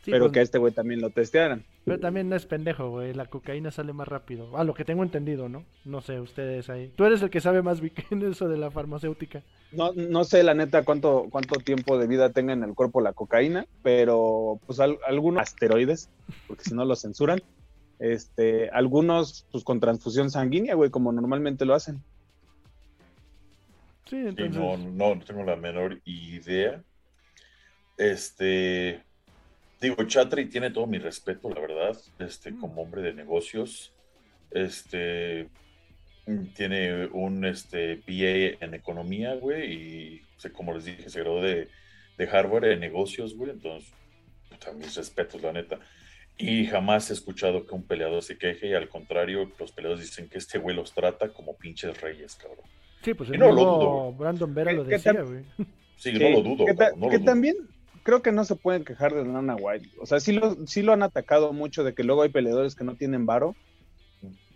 [0.04, 1.64] sí, pero pues, que a este güey también lo testearan.
[1.86, 3.14] pero también no es pendejo, güey.
[3.14, 4.58] La cocaína sale más rápido.
[4.58, 5.66] A lo que tengo entendido, ¿no?
[5.86, 6.92] No sé, ustedes ahí.
[6.96, 7.82] Tú eres el que sabe más,
[8.12, 9.42] en eso de la farmacéutica.
[9.72, 13.14] No, no sé la neta cuánto, cuánto tiempo de vida tenga en el cuerpo la
[13.14, 16.10] cocaína, pero pues al- algunos asteroides,
[16.48, 17.42] porque si no lo censuran,
[18.00, 22.02] este, algunos pues con transfusión sanguínea, güey, como normalmente lo hacen.
[24.06, 24.56] Sí, Sí, entonces.
[24.56, 26.82] no, no, no tengo la menor idea.
[27.98, 29.04] Este,
[29.82, 32.60] digo, Chatri tiene todo mi respeto, la verdad, este, Mm.
[32.60, 33.94] como hombre de negocios.
[34.52, 35.48] Este,
[36.56, 41.42] tiene un este, BA en economía, güey, y o sea, como les dije, se graduó
[41.42, 41.68] de,
[42.18, 43.92] de Harvard en negocios, güey, entonces,
[44.50, 45.80] puta, mis respetos, la neta.
[46.38, 50.30] Y jamás he escuchado que un peleador se queje, y al contrario, los peleadores dicen
[50.30, 52.66] que este güey los trata como pinches reyes, cabrón.
[53.04, 54.14] Sí, pues el no lo mismo dudo.
[54.14, 55.44] Brandon Vera ¿Qué- lo decía, güey.
[55.98, 57.26] Sí, Sí, no lo dudo, que, cabrón, no lo que dudo.
[57.26, 57.56] también
[58.10, 59.88] creo que no se pueden quejar de Lana White.
[60.02, 62.84] O sea, sí lo, sí lo han atacado mucho de que luego hay peleadores que
[62.84, 63.56] no tienen varo,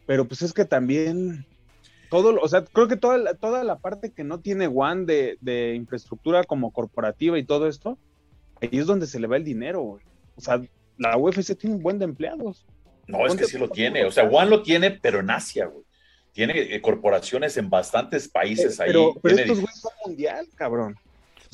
[0.07, 1.45] pero pues es que también
[2.09, 5.37] todo, o sea, creo que toda la, toda la parte que no tiene One de,
[5.39, 7.99] de infraestructura como corporativa y todo esto,
[8.59, 10.03] ahí es donde se le va el dinero, güey.
[10.35, 10.59] O sea,
[10.97, 12.65] la UFC tiene un buen de empleados.
[13.05, 14.03] No, es que sí lo tiene.
[14.05, 15.85] O sea, One lo tiene, pero en Asia, güey.
[16.31, 18.91] Tiene eh, corporaciones en bastantes países ahí.
[18.91, 20.95] pero estos güeyes son mundial, cabrón.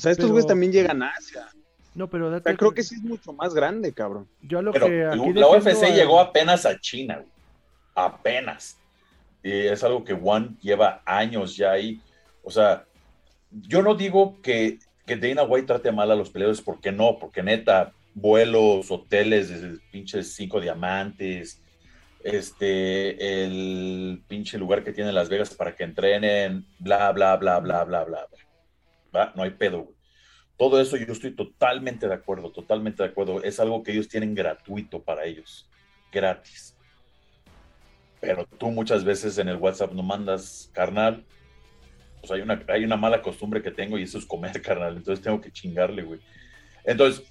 [0.00, 1.46] sea, estos Pero- güeyes también llegan a Asia.
[1.94, 4.28] No, pero O date sea, creo que sí es mucho más grande, cabrón.
[4.42, 7.28] Yo a lo pero que aquí la UFC a- llegó apenas a China, güey.
[7.94, 8.78] Apenas.
[9.42, 12.00] Y es algo que One lleva años ya ahí.
[12.42, 12.84] O sea,
[13.50, 17.42] yo no digo que, que Dana White trate mal a los peleadores, porque no, porque
[17.42, 21.60] neta, vuelos, hoteles, desde pinches cinco diamantes,
[22.22, 27.84] este, el pinche lugar que tiene Las Vegas para que entrenen, bla, bla, bla, bla,
[27.84, 28.38] bla, bla, bla.
[29.14, 29.32] ¿Va?
[29.34, 29.96] No hay pedo, güey.
[30.60, 33.42] Todo eso yo estoy totalmente de acuerdo, totalmente de acuerdo.
[33.42, 35.66] Es algo que ellos tienen gratuito para ellos,
[36.12, 36.76] gratis.
[38.20, 41.24] Pero tú muchas veces en el WhatsApp no mandas, carnal.
[42.20, 44.98] Pues hay una, hay una mala costumbre que tengo y eso es comer, carnal.
[44.98, 46.20] Entonces tengo que chingarle, güey.
[46.84, 47.24] Entonces,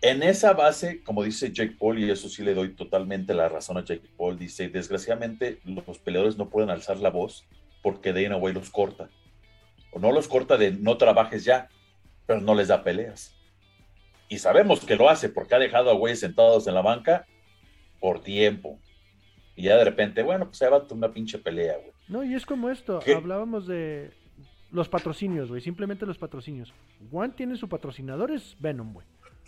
[0.00, 3.78] en esa base, como dice Jake Paul, y eso sí le doy totalmente la razón
[3.78, 7.48] a Jake Paul, dice, desgraciadamente los peleadores no pueden alzar la voz
[7.82, 9.10] porque Dana White los corta.
[9.90, 11.68] O no los corta de no trabajes ya,
[12.26, 13.34] pero no les da peleas.
[14.28, 17.26] Y sabemos que lo hace porque ha dejado a güeyes sentados en la banca
[18.00, 18.78] por tiempo.
[19.54, 21.92] Y ya de repente, bueno, pues se va una pinche pelea, güey.
[22.08, 23.14] No, y es como esto, ¿Qué?
[23.14, 24.10] hablábamos de
[24.70, 26.72] los patrocinios, güey, simplemente los patrocinios.
[27.10, 29.06] One tiene su patrocinador, es Venom, güey,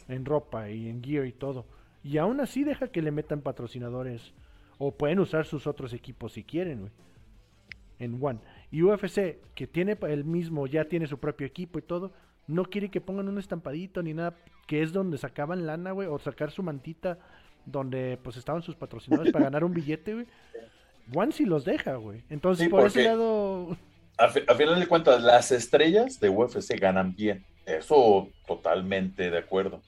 [0.09, 1.67] en ropa y en gear y todo.
[2.03, 4.33] Y aún así deja que le metan patrocinadores.
[4.79, 6.93] O pueden usar sus otros equipos si quieren, güey.
[7.99, 8.38] En One.
[8.71, 12.12] Y UFC, que tiene el mismo, ya tiene su propio equipo y todo,
[12.49, 14.35] no quiere que pongan un estampadito ni nada,
[14.67, 17.19] que es donde sacaban lana, güey, o sacar su mantita
[17.65, 20.27] donde pues estaban sus patrocinadores para ganar un billete, güey.
[21.15, 22.23] One sí los deja, güey.
[22.31, 23.77] Entonces, Sí, por ese lado,
[24.19, 27.45] A, fi- a final de cuentas, las estrellas de UFC ganan bien.
[27.67, 29.81] Eso totalmente de acuerdo.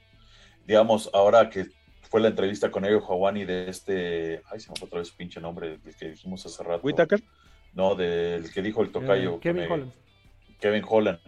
[0.66, 1.66] Digamos, ahora que
[2.02, 4.42] fue la entrevista con Elio Hawani de este.
[4.50, 6.80] Ay, se me fue otra vez su pinche nombre, del que dijimos hace rato.
[6.86, 7.22] Whittaker.
[7.74, 9.34] No, del que dijo el tocayo.
[9.36, 9.92] eh, Kevin me- Holland.
[10.60, 11.18] Kevin Holland,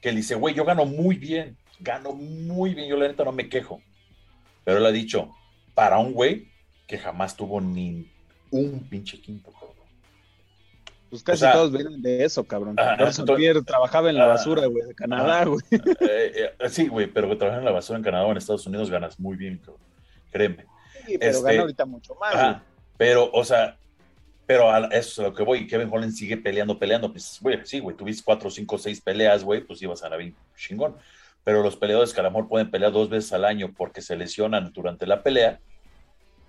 [0.00, 3.32] que él dice, güey, yo gano muy bien, gano muy bien, yo la neta no
[3.32, 3.80] me quejo.
[4.64, 5.30] Pero él ha dicho,
[5.74, 6.48] para un güey
[6.86, 8.10] que jamás tuvo ni
[8.50, 9.68] un pinche quinto, cabrón.
[11.10, 12.76] Pues casi O sea, todos vienen de eso, cabrón.
[12.78, 15.60] Entonces- Pierre trabajaba en la Ah, basura, güey, de Canadá, güey.
[16.00, 18.66] Eh, eh, sí, güey, pero que trabajar en la basura en Canadá o en Estados
[18.66, 19.80] Unidos ganas muy bien, cabrón.
[20.30, 20.66] Créeme.
[21.06, 22.60] Sí, pero Este- gana ahorita mucho más,
[22.98, 23.78] pero, o sea,
[24.48, 25.66] pero a eso es a lo que voy.
[25.66, 27.12] Kevin Holland sigue peleando, peleando.
[27.12, 30.34] Pues, güey, sí, güey, tuviste cuatro, cinco, seis peleas, güey, pues ibas a ganar bien
[30.56, 30.96] chingón.
[31.44, 34.16] Pero los peleadores que a lo mejor pueden pelear dos veces al año porque se
[34.16, 35.60] lesionan durante la pelea,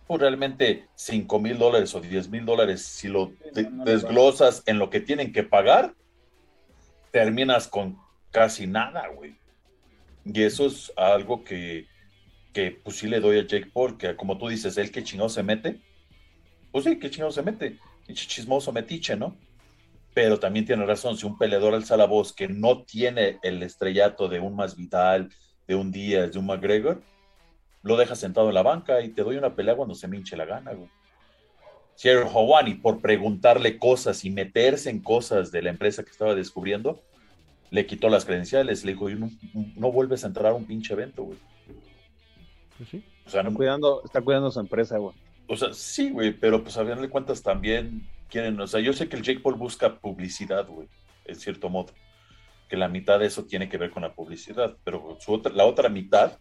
[0.07, 3.33] pues realmente 5 mil dólares o 10 mil dólares, si lo
[3.83, 5.93] desglosas en lo que tienen que pagar,
[7.11, 7.99] terminas con
[8.31, 9.35] casi nada, güey.
[10.23, 11.85] Y eso es algo que,
[12.53, 15.27] que pues sí le doy a Jake Paul, que como tú dices, él que chingado
[15.27, 15.81] se mete,
[16.71, 17.77] pues sí, que chingado se mete,
[18.13, 19.35] chismoso metiche, ¿no?
[20.13, 24.27] Pero también tiene razón, si un peleador alza la voz que no tiene el estrellato
[24.27, 25.29] de un Masvidal,
[25.67, 27.01] de un Díaz, de un McGregor,
[27.83, 30.35] lo deja sentado en la banca y te doy una pelea cuando se me hinche
[30.35, 30.89] la gana, güey.
[31.95, 37.01] Si Hawani, por preguntarle cosas y meterse en cosas de la empresa que estaba descubriendo,
[37.71, 39.29] le quitó las credenciales, le dijo, "Y no,
[39.75, 41.37] no vuelves a entrar a un pinche evento, güey.
[42.77, 43.03] Pues sí.
[43.25, 45.13] O sea, Está no- cuidando, está cuidando su empresa, güey.
[45.49, 48.93] O sea, sí, güey, pero pues a final de cuentas también quieren, o sea, yo
[48.93, 50.87] sé que el Jake Paul busca publicidad, güey,
[51.25, 51.91] en cierto modo,
[52.69, 55.65] que la mitad de eso tiene que ver con la publicidad, pero su otra, la
[55.65, 56.37] otra mitad,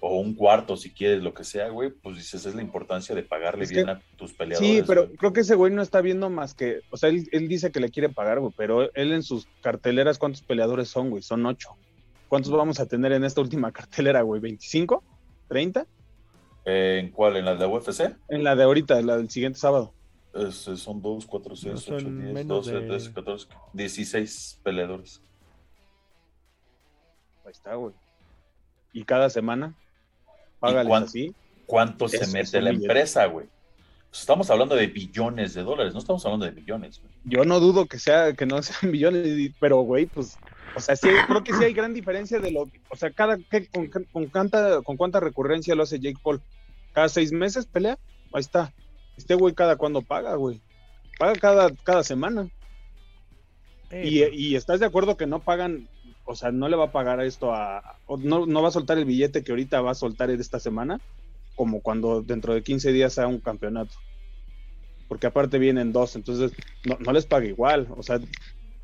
[0.00, 3.22] o un cuarto si quieres, lo que sea, güey, pues dices, es la importancia de
[3.22, 4.68] pagarle Es bien que- a tus peleadores.
[4.68, 5.16] Sí, pero güey.
[5.16, 7.78] creo que ese güey no está viendo más que, o sea, él, él dice que
[7.78, 11.22] le quiere pagar, güey, pero él en sus carteleras, ¿cuántos peleadores son, güey?
[11.22, 11.76] Son ocho.
[12.26, 14.40] ¿Cuántos vamos a tener en esta última cartelera, güey?
[14.40, 15.02] ¿25?
[15.48, 15.86] ¿30?
[16.64, 17.36] ¿En cuál?
[17.36, 18.14] ¿En la de UFC?
[18.28, 19.92] En la de ahorita, la del siguiente sábado.
[20.34, 24.60] Es- son 2, 4, 6, No, 8, son 10, menos 12, de- 13, 14, 16
[24.62, 25.20] peleadores.
[27.44, 27.94] Ahí está, güey.
[28.92, 29.74] Y cada semana,
[30.60, 31.34] págales cuán- así.
[31.66, 32.86] ¿Cuánto se mete la billete.
[32.86, 33.46] empresa, güey?
[34.10, 37.12] Pues estamos hablando de billones de dólares, no estamos hablando de millones, güey.
[37.24, 40.36] Yo no dudo que sea, que no sean millones, pero, güey, pues,
[40.74, 43.66] o sea, sí, creo que sí hay gran diferencia de lo, o sea, cada, que,
[43.68, 46.40] con, con, cuánta, con cuánta recurrencia lo hace Jake Paul.
[46.92, 47.98] Cada seis meses pelea,
[48.32, 48.72] ahí está.
[49.16, 50.60] Este güey cada cuándo paga, güey.
[51.18, 52.48] Paga cada, cada semana.
[53.90, 55.88] Eh, Y, y estás de acuerdo que no pagan,
[56.24, 59.04] o sea, no le va a pagar esto a, no, no va a soltar el
[59.04, 61.00] billete que ahorita va a soltar de esta semana,
[61.54, 63.94] como cuando dentro de 15 días sea un campeonato.
[65.08, 66.52] Porque aparte vienen dos, entonces
[66.84, 67.88] no, no les paga igual.
[67.96, 68.18] O sea,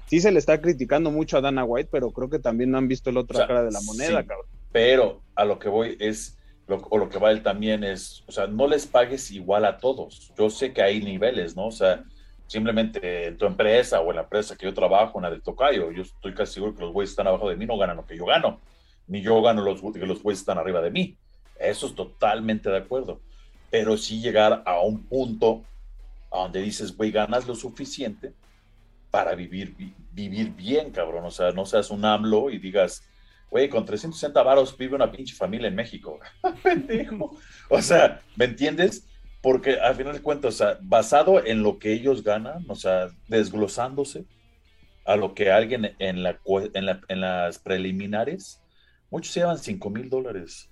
[0.09, 2.89] sí se le está criticando mucho a Dana White, pero creo que también no han
[2.89, 4.27] visto la otra O sea, cara de la moneda, sí.
[4.27, 4.47] cabrón.
[4.73, 8.33] Pero a lo que voy es, lo, o lo que va él también es, o
[8.33, 10.33] sea, no les pagues igual a todos.
[10.37, 11.67] Yo sé que hay niveles, ¿no?
[11.67, 12.05] O sea,
[12.47, 15.91] simplemente en tu empresa o en la empresa que yo trabajo, en la del Tocayo,
[15.93, 18.17] yo estoy casi seguro que los güeyes están abajo de mí, no ganan lo que
[18.17, 18.61] yo gano,
[19.07, 21.17] ni yo gano los, que los güeyes están arriba de mí.
[21.59, 23.21] Eso es totalmente de acuerdo.
[23.71, 25.63] Pero sí llegar a un punto
[26.31, 28.33] a donde dices, güey, ganas lo suficiente
[29.19, 31.25] para vivir, vi- vivir bien, cabrón.
[31.25, 33.03] O sea, no seas un AMLO y digas,
[33.51, 36.21] güey, con 360 varos vive una pinche familia en México.
[36.63, 37.37] Pendejo.
[37.69, 39.09] O sea, ¿me entiendes?
[39.43, 43.09] Porque al final de cuentas, o sea, basado en lo que ellos ganan, o sea,
[43.27, 44.25] desglosándose
[45.05, 46.39] a lo que alguien en, la-
[47.09, 48.63] en las preliminares,
[49.11, 50.71] muchos se llevan 5 mil dólares,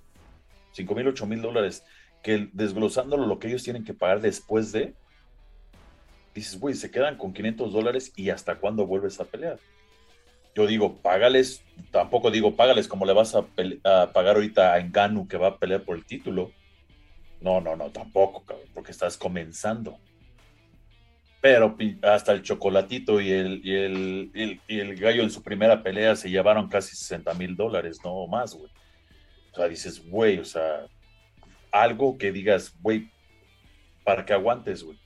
[0.71, 1.83] 5 mil, 8 mil dólares,
[2.23, 4.95] que desglosándolo lo que ellos tienen que pagar después de,
[6.37, 9.59] dices, güey, se quedan con 500 dólares y hasta cuándo vuelves a pelear.
[10.55, 13.47] Yo digo, págales, tampoco digo, págales como le vas a,
[14.13, 16.53] pagar ahorita a Enganu que va a pelear por el título.
[17.41, 19.99] No, no, no, tampoco, cabrón, porque estás comenzando.
[21.41, 25.43] Pero hasta el chocolatito y el, y el, y el, y el gallo en su
[25.43, 28.71] primera pelea se llevaron casi 60 mil dólares, no más, güey.
[29.53, 30.87] O sea, dices, güey, o sea,
[31.71, 33.11] algo que digas, güey,
[34.05, 34.99] para que aguantes, güey.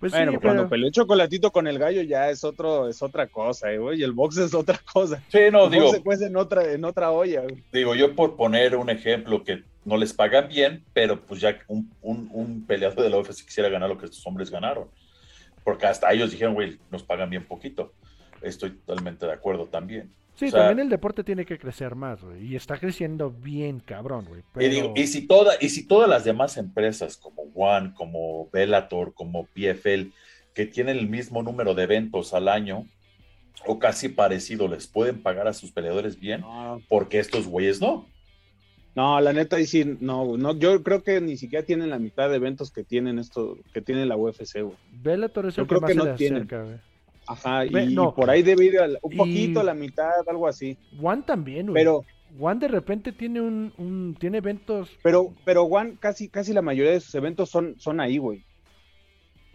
[0.00, 3.26] Pues Bueno, sí, cuando pero- peleó Chocolatito con el gallo ya es otro, es otra
[3.26, 4.00] cosa, eh, güey.
[4.00, 5.22] Y el box es otra cosa.
[5.28, 7.62] Sí, no, el digo, box se en otra, en otra olla, güey.
[7.72, 11.90] digo, yo por poner un ejemplo que no les pagan bien, pero pues ya un,
[12.02, 14.88] un, un peleador de la UFC quisiera ganar lo que estos hombres ganaron.
[15.64, 17.92] Porque hasta ellos dijeron, güey, nos pagan bien poquito.
[18.40, 20.10] Estoy totalmente de acuerdo también.
[20.38, 22.46] Sí, o sea- también el deporte tiene que crecer más, güey.
[22.46, 24.42] Y está creciendo bien, cabrón, güey.
[24.64, 29.14] Y, digo, y, si toda, y si todas las demás empresas como One, como Bellator,
[29.14, 30.12] como PFL,
[30.54, 32.86] que tienen el mismo número de eventos al año,
[33.66, 38.06] o casi parecido, les pueden pagar a sus peleadores bien, No, porque estos güeyes no.
[38.94, 41.98] no, la neta, ahí sí, no, güey, no, yo creo que ni siquiera tienen la
[41.98, 44.76] mitad de eventos que tienen esto, que tiene la UFC, güey.
[44.92, 46.48] Bellator es Yo el que creo más que se no le tienen.
[46.48, 46.76] güey.
[47.28, 48.14] Ajá, y, Ve- no.
[48.14, 50.78] por ahí debe ir al- un Y- poquito, la mitad, algo así.
[51.02, 51.74] One también, güey.
[51.82, 52.04] Pero,
[52.40, 54.90] One de repente tiene un, un- tiene eventos.
[55.02, 58.44] pero, pero Juan, casi, casi la mayoría de sus eventos son, son ahí, güey.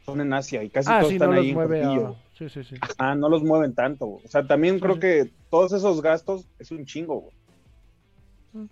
[0.05, 1.87] Son en Asia y casi ah, todos sí, están no ahí los en mueve a.
[1.87, 2.15] Portillo.
[2.37, 2.75] Sí, Sí, sí.
[2.97, 4.05] Ah, no los mueven tanto.
[4.07, 4.25] güey.
[4.25, 4.99] O sea, también Sí, creo sí.
[4.99, 7.21] que todos esos gastos es un chingo.
[7.21, 8.67] güey.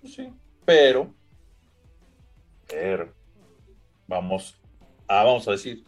[0.00, 0.28] Pues sí,
[0.64, 1.12] pero,
[2.68, 3.08] pero,
[4.06, 4.56] vamos,
[5.08, 5.82] a, vamos a decir,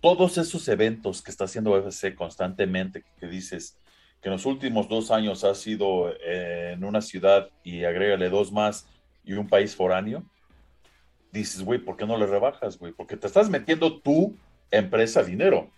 [0.00, 3.78] todos esos eventos que está haciendo UFC constantemente, que dices
[4.20, 8.52] que en los últimos dos años ha sido eh, en una ciudad y agrégale dos
[8.52, 8.88] más
[9.24, 10.24] y un país foráneo,
[11.32, 12.92] dices, güey, ¿por qué no le rebajas, güey?
[12.92, 14.36] Porque te estás metiendo tu
[14.70, 15.70] empresa dinero,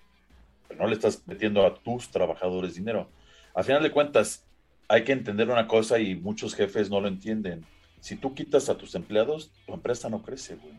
[0.68, 3.10] pero no le estás metiendo a tus trabajadores dinero.
[3.54, 4.44] A final de cuentas,
[4.88, 7.66] hay que entender una cosa y muchos jefes no lo entienden.
[8.00, 10.78] Si tú quitas a tus empleados, tu empresa no crece, güey.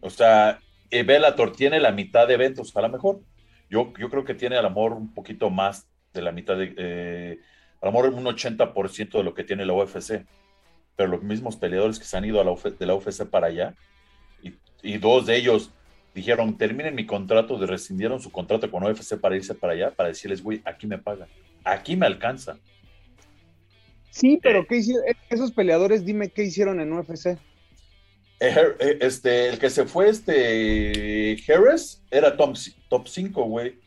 [0.00, 0.60] O sea,
[0.90, 3.20] eh, Bellator tiene la mitad de eventos, a lo mejor.
[3.70, 6.74] Yo, yo creo que tiene a lo mejor un poquito más de la mitad de,
[6.76, 7.38] eh,
[7.80, 10.24] a lo mejor un 80% de lo que tiene la UFC.
[10.96, 13.48] Pero los mismos peleadores que se han ido a la UF de la UFC para
[13.48, 13.74] allá,
[14.42, 15.72] y, y dos de ellos
[16.14, 20.10] dijeron, terminen mi contrato, de rescindieron su contrato con UFC para irse para allá, para
[20.10, 21.28] decirles, güey, aquí me pagan,
[21.64, 22.58] aquí me alcanza.
[24.10, 25.02] Sí, pero ¿qué hicieron?
[25.28, 27.36] Esos peleadores, dime qué hicieron en UFC.
[28.48, 32.56] Eh, Este, el que se fue, este, Harris, era top,
[32.88, 33.78] top 5, güey.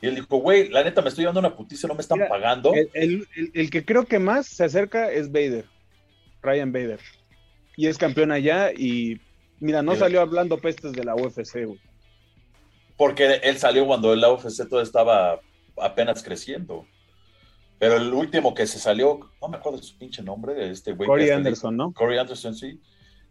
[0.00, 2.28] Y él dijo, güey, la neta me estoy llevando una putiza, no me están Mira,
[2.28, 2.72] pagando.
[2.74, 5.64] El, el- el- el que creo que más se acerca es Vader,
[6.42, 7.00] Ryan Vader.
[7.76, 9.20] Y es campeón allá y
[9.60, 11.80] mira, no salió hablando pestes de la UFC, güey.
[12.96, 15.40] Porque él salió cuando el UFC todo estaba
[15.76, 16.86] apenas creciendo.
[17.78, 20.92] Pero el último que se salió, no me acuerdo de su pinche nombre, de este
[20.92, 21.06] güey.
[21.06, 21.92] Corey Anderson, ¿no?
[21.92, 22.80] Corey Anderson, sí.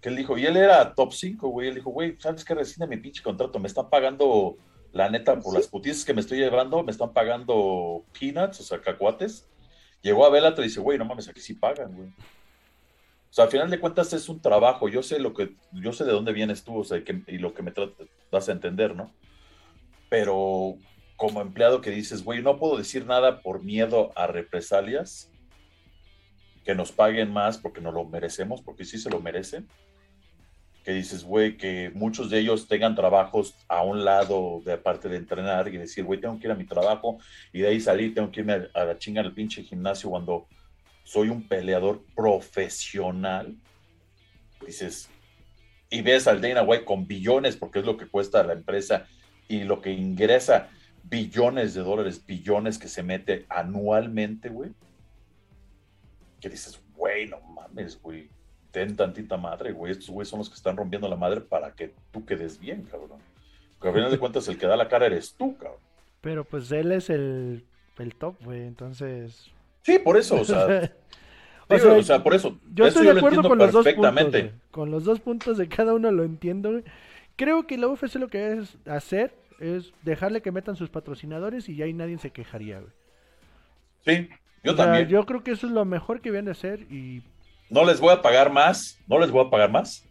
[0.02, 1.70] Que él dijo, y él era top 5, güey.
[1.70, 2.54] Él dijo, güey, ¿sabes qué?
[2.54, 3.60] Rescinde mi pinche contrato.
[3.60, 4.58] Me están pagando,
[4.94, 5.58] la neta, por Sí.
[5.58, 9.48] las putizas que me estoy llevando, me están pagando peanuts, o sea, cacuates.
[10.02, 12.10] Llegó a Bellator y dice, güey, no mames, aquí sí pagan, güey.
[12.10, 14.88] O sea, al final de cuentas es un trabajo.
[14.88, 17.40] Yo sé lo que, yo sé de dónde vienes tú, o sea, y, que- y
[17.40, 17.74] lo que me
[18.32, 19.12] das a entender, ¿no?
[20.10, 20.76] Pero
[21.18, 25.32] como empleado que dices, güey, no puedo decir nada por miedo a represalias,
[26.64, 29.68] que nos paguen más porque nos lo merecemos, porque sí se lo merecen.
[30.88, 35.18] Que dices, güey, que muchos de ellos tengan trabajos a un lado de aparte de
[35.18, 37.18] entrenar y decir, güey, tengo que ir a mi trabajo
[37.52, 40.48] y de ahí salir, tengo que irme a, la chinga al pinche gimnasio cuando
[41.04, 43.54] soy un peleador profesional.
[44.66, 45.10] Dices,
[45.90, 49.08] y ves al Dana White con billones, porque es lo que cuesta la empresa
[49.50, 50.70] y lo que ingresa
[51.04, 54.72] billones de dólares, billones que se mete anualmente, güey.
[56.40, 58.37] Que dices, güey, no mames, güey.
[58.78, 59.92] Ten tantita madre, güey.
[59.92, 63.18] Estos güeyes son los que están rompiendo la madre para que tú quedes bien, cabrón.
[63.80, 65.80] Porque al final de cuentas, el que da la cara eres tú, cabrón.
[66.22, 67.66] Pero pues él es el,
[67.98, 69.50] el top, güey, entonces...
[69.82, 70.68] Sí, por eso, o sea,
[71.70, 72.60] O sea, o sea, por eso.
[72.76, 74.32] Yo eso estoy yo de lo acuerdo entiendo con los dos puntos.
[74.32, 74.52] güey.
[74.70, 76.84] Con los dos puntos de cada uno lo entiendo, güey.
[77.36, 81.76] Creo que la UFC lo que es hacer es dejarle que metan sus patrocinadores y
[81.76, 82.94] ya ahí nadie se quejaría, güey.
[84.06, 84.30] Sí,
[84.64, 85.08] yo O sea, también.
[85.08, 87.24] yo creo que eso es lo mejor que vienen de hacer y
[87.70, 90.06] No les voy a pagar más, no les voy a pagar más,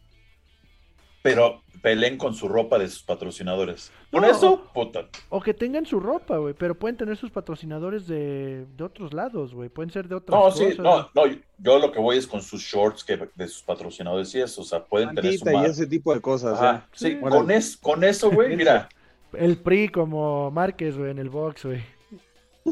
[1.23, 3.93] pero peleen con su ropa de sus patrocinadores.
[4.11, 4.29] Con No.
[4.31, 5.09] eso, puta.
[5.29, 9.55] o que tengan su ropa, güey, pero pueden tener sus patrocinadores de, de otros lados,
[9.55, 10.75] güey, pueden ser de otras No, cosas.
[10.75, 11.23] sí, no, no,
[11.59, 14.65] yo lo que voy es con sus shorts que, de sus patrocinadores y eso, o
[14.65, 16.55] sea, pueden tener su y ese tipo de cosas.
[16.61, 17.21] Ajá, sí, Sí.
[17.21, 18.89] con, es, con eso, güey, mira,
[19.33, 21.83] El PRI como Márquez, güey, en el box, güey.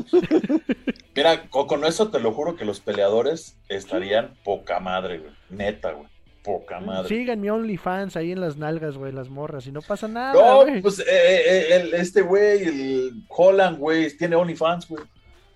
[1.17, 6.09] mira, con, eso te lo juro que los peleadores estarían poca madre, güey, neta, güey,
[6.43, 7.09] poca madre.
[7.09, 10.63] Sigan mi OnlyFans ahí en las nalgas, güey, las morras, y no pasa nada, No,
[10.63, 10.81] güey.
[10.83, 15.05] pues eh, eh, el- este güey, el Holland, güey, tiene OnlyFans, güey.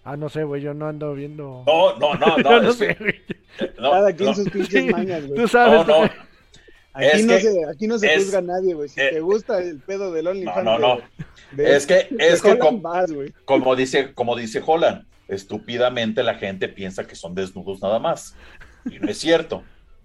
[0.04, 1.64] Ah, no sé, güey, yo no ando viendo...
[1.66, 3.14] No, no, no, no, no es sé, güey.
[3.78, 4.34] no, Cada quien no.
[4.34, 5.38] sus pinches mañas, güey.
[5.38, 6.10] Tú sabes, No, no, güey.
[7.06, 8.88] Aquí es no que- se, aquí no se es- juzga a nadie, güey.
[8.88, 10.64] Si eh, te gusta el pedo del OnlyFans.
[10.64, 10.96] no, no.
[11.52, 12.82] de- de- Es que, es que com-
[13.44, 18.34] como dice, como dice Holland, estúpidamente la gente piensa que son desnudos nada más.
[18.90, 19.56] Y no es cierto.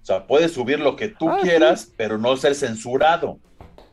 [0.01, 1.47] O sea, puedes subir lo que tú Ah, sí.
[1.47, 3.39] quieras, pero no ser censurado.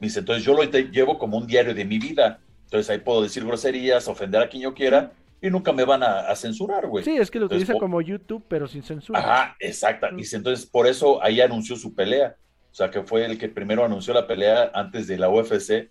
[0.01, 2.41] Dice, entonces yo lo llevo como un diario de mi vida.
[2.65, 6.21] Entonces ahí puedo decir groserías, ofender a quien yo quiera, y nunca me van a,
[6.21, 7.05] a censurar, güey.
[7.05, 9.19] Sí, es que lo Entonces, utiliza como YouTube, pero sin censura.
[9.19, 10.11] Ajá, exacta.
[10.15, 12.37] Dice, entonces por eso ahí anunció su pelea.
[12.73, 15.89] O sea, que fue el que primero anunció la pelea antes de la UFC,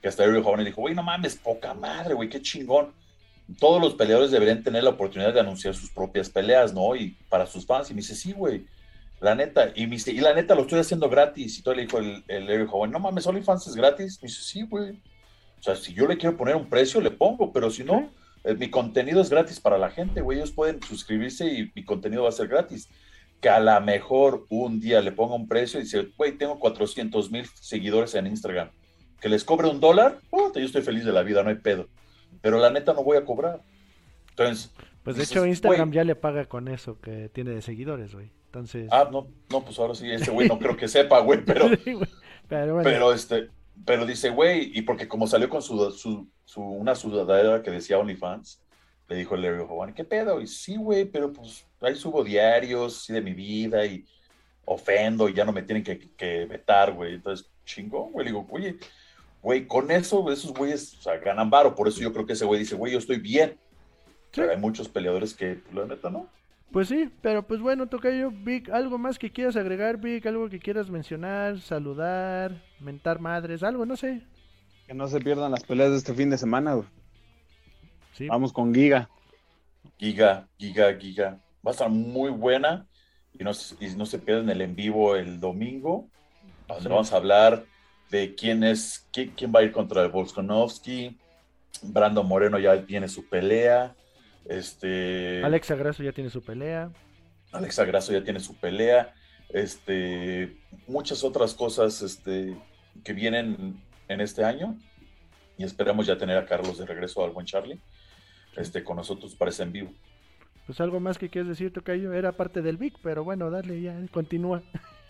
[0.00, 2.92] que hasta Ariel Joven dijo, güey, no mames, poca madre, güey, qué chingón.
[3.58, 6.96] Todos los peleadores deberían tener la oportunidad de anunciar sus propias peleas, ¿no?
[6.96, 7.90] Y para sus fans.
[7.90, 8.66] Y me dice, sí, güey,
[9.20, 9.72] la neta.
[9.74, 11.58] Y me dice, y la neta lo estoy haciendo gratis.
[11.58, 14.18] Y todo le dijo el, el Ariel Joven, no mames, OnlyFans es gratis.
[14.22, 15.00] Me dice, sí, güey.
[15.58, 18.10] O sea, si yo le quiero poner un precio, le pongo, pero si no,
[18.42, 20.38] eh, mi contenido es gratis para la gente, güey.
[20.38, 22.88] Ellos pueden suscribirse y mi contenido va a ser gratis.
[23.42, 27.30] Que a lo mejor un día le ponga un precio y dice, güey, tengo 400
[27.30, 28.70] mil seguidores en Instagram.
[29.20, 31.88] que les cobre un dólar, puta, yo estoy feliz de la vida, no hay pedo.
[32.40, 33.60] Pero la neta no voy a cobrar.
[34.30, 34.72] Entonces.
[35.02, 38.14] Pues de dices, hecho Instagram güey, ya le paga con eso que tiene de seguidores,
[38.14, 38.30] güey.
[38.46, 38.88] Entonces...
[38.92, 41.96] Ah, no, no, pues ahora sí, ese güey no creo que sepa, güey, pero, Sí,
[42.48, 43.48] pero bueno, pero este,
[43.84, 47.98] pero dice, güey, y porque como salió con su, su, su- una sudadera que decía
[47.98, 48.62] OnlyFans,
[49.08, 50.40] le dijo el Larry Hogan, ¿qué pedo?
[50.40, 54.04] Y sí, güey, pero pues ahí subo diarios, sí, de mi vida, y
[54.64, 57.14] ofendo, y ya no me tienen que, que vetar, güey.
[57.14, 58.76] Entonces, chingón, güey, le digo, oye,
[59.42, 62.44] güey, con eso, esos güeyes, o sea, ganan varo, por eso yo creo que ese
[62.44, 63.56] güey dice, güey, yo estoy bien.
[64.34, 66.28] Pero hay muchos peleadores que, pues, la neta, no.
[66.72, 70.24] Pues sí, pero pues bueno, Tocayo, Vic, ¿algo más que quieras agregar, Vic?
[70.24, 74.22] ¿Algo que quieras mencionar, saludar, mentar madres, algo, no sé?
[74.86, 76.88] Que no se pierdan las peleas de este fin de semana, güey.
[78.14, 79.10] Sí, Vamos con Giga.
[79.98, 81.38] Giga, Giga, Giga.
[81.66, 82.86] Va a estar muy buena
[83.38, 86.08] y no, se- y no se pierdan el en vivo el domingo,
[86.68, 86.88] donde Sí.
[86.88, 87.64] vamos a hablar
[88.10, 91.18] de quién es, quién, quién va a ir contra el Volkanovski.
[91.82, 93.94] Brando Moreno ya tiene su pelea.
[94.44, 96.90] Este, Alexa Grasso ya tiene su pelea.
[97.52, 99.14] Alexa Grasso ya tiene su pelea.
[99.48, 100.56] Este,
[100.86, 102.56] muchas otras cosas este,
[103.04, 104.76] que vienen en este año.
[105.58, 107.78] Y esperamos ya tener a Carlos de regreso al buen Charlie
[108.56, 109.92] este, con nosotros para ese en vivo.
[110.66, 113.98] Pues algo más que quieras decir, Tocayo, era parte del Vic, pero bueno, dale, ya,
[114.12, 114.62] continúa.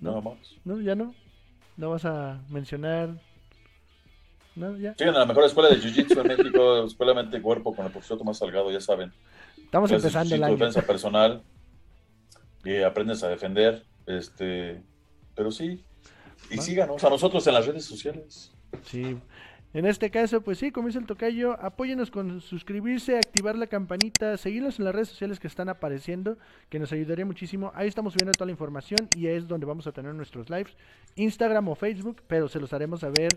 [0.00, 0.36] Nada más.
[0.64, 0.80] ¿No?
[0.80, 1.14] ¿Ya no?
[1.76, 3.20] ¿No vas a mencionar?
[4.54, 4.76] ¿No?
[4.78, 4.94] ¿Ya?
[4.94, 7.92] Siguen a la mejor escuela de Jiu-Jitsu en México, Escuela Mente y Cuerpo, con el
[7.92, 9.12] profesor Tomás Salgado, ya saben.
[9.58, 10.56] Estamos empezando el año.
[10.56, 11.42] defensa personal,
[12.64, 14.82] y aprendes a defender, este,
[15.34, 15.84] pero sí,
[16.50, 18.52] y síganos a nosotros en las redes sociales.
[18.84, 19.16] Sí.
[19.74, 24.36] En este caso, pues sí, como dice el tocayo, apóyenos con suscribirse, activar la campanita,
[24.38, 26.38] seguirnos en las redes sociales que están apareciendo,
[26.70, 27.72] que nos ayudaría muchísimo.
[27.74, 30.74] Ahí estamos subiendo toda la información y es donde vamos a tener nuestros lives,
[31.16, 33.28] Instagram o Facebook, pero se los haremos saber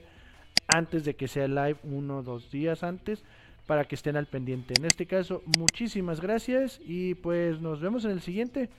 [0.68, 3.24] antes de que sea live, uno o dos días antes,
[3.66, 4.76] para que estén al pendiente.
[4.78, 8.70] En este caso, muchísimas gracias y pues nos vemos en el siguiente.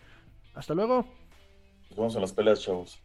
[0.54, 1.06] Hasta luego.
[1.90, 3.00] Nos vemos en las peleas, chavos.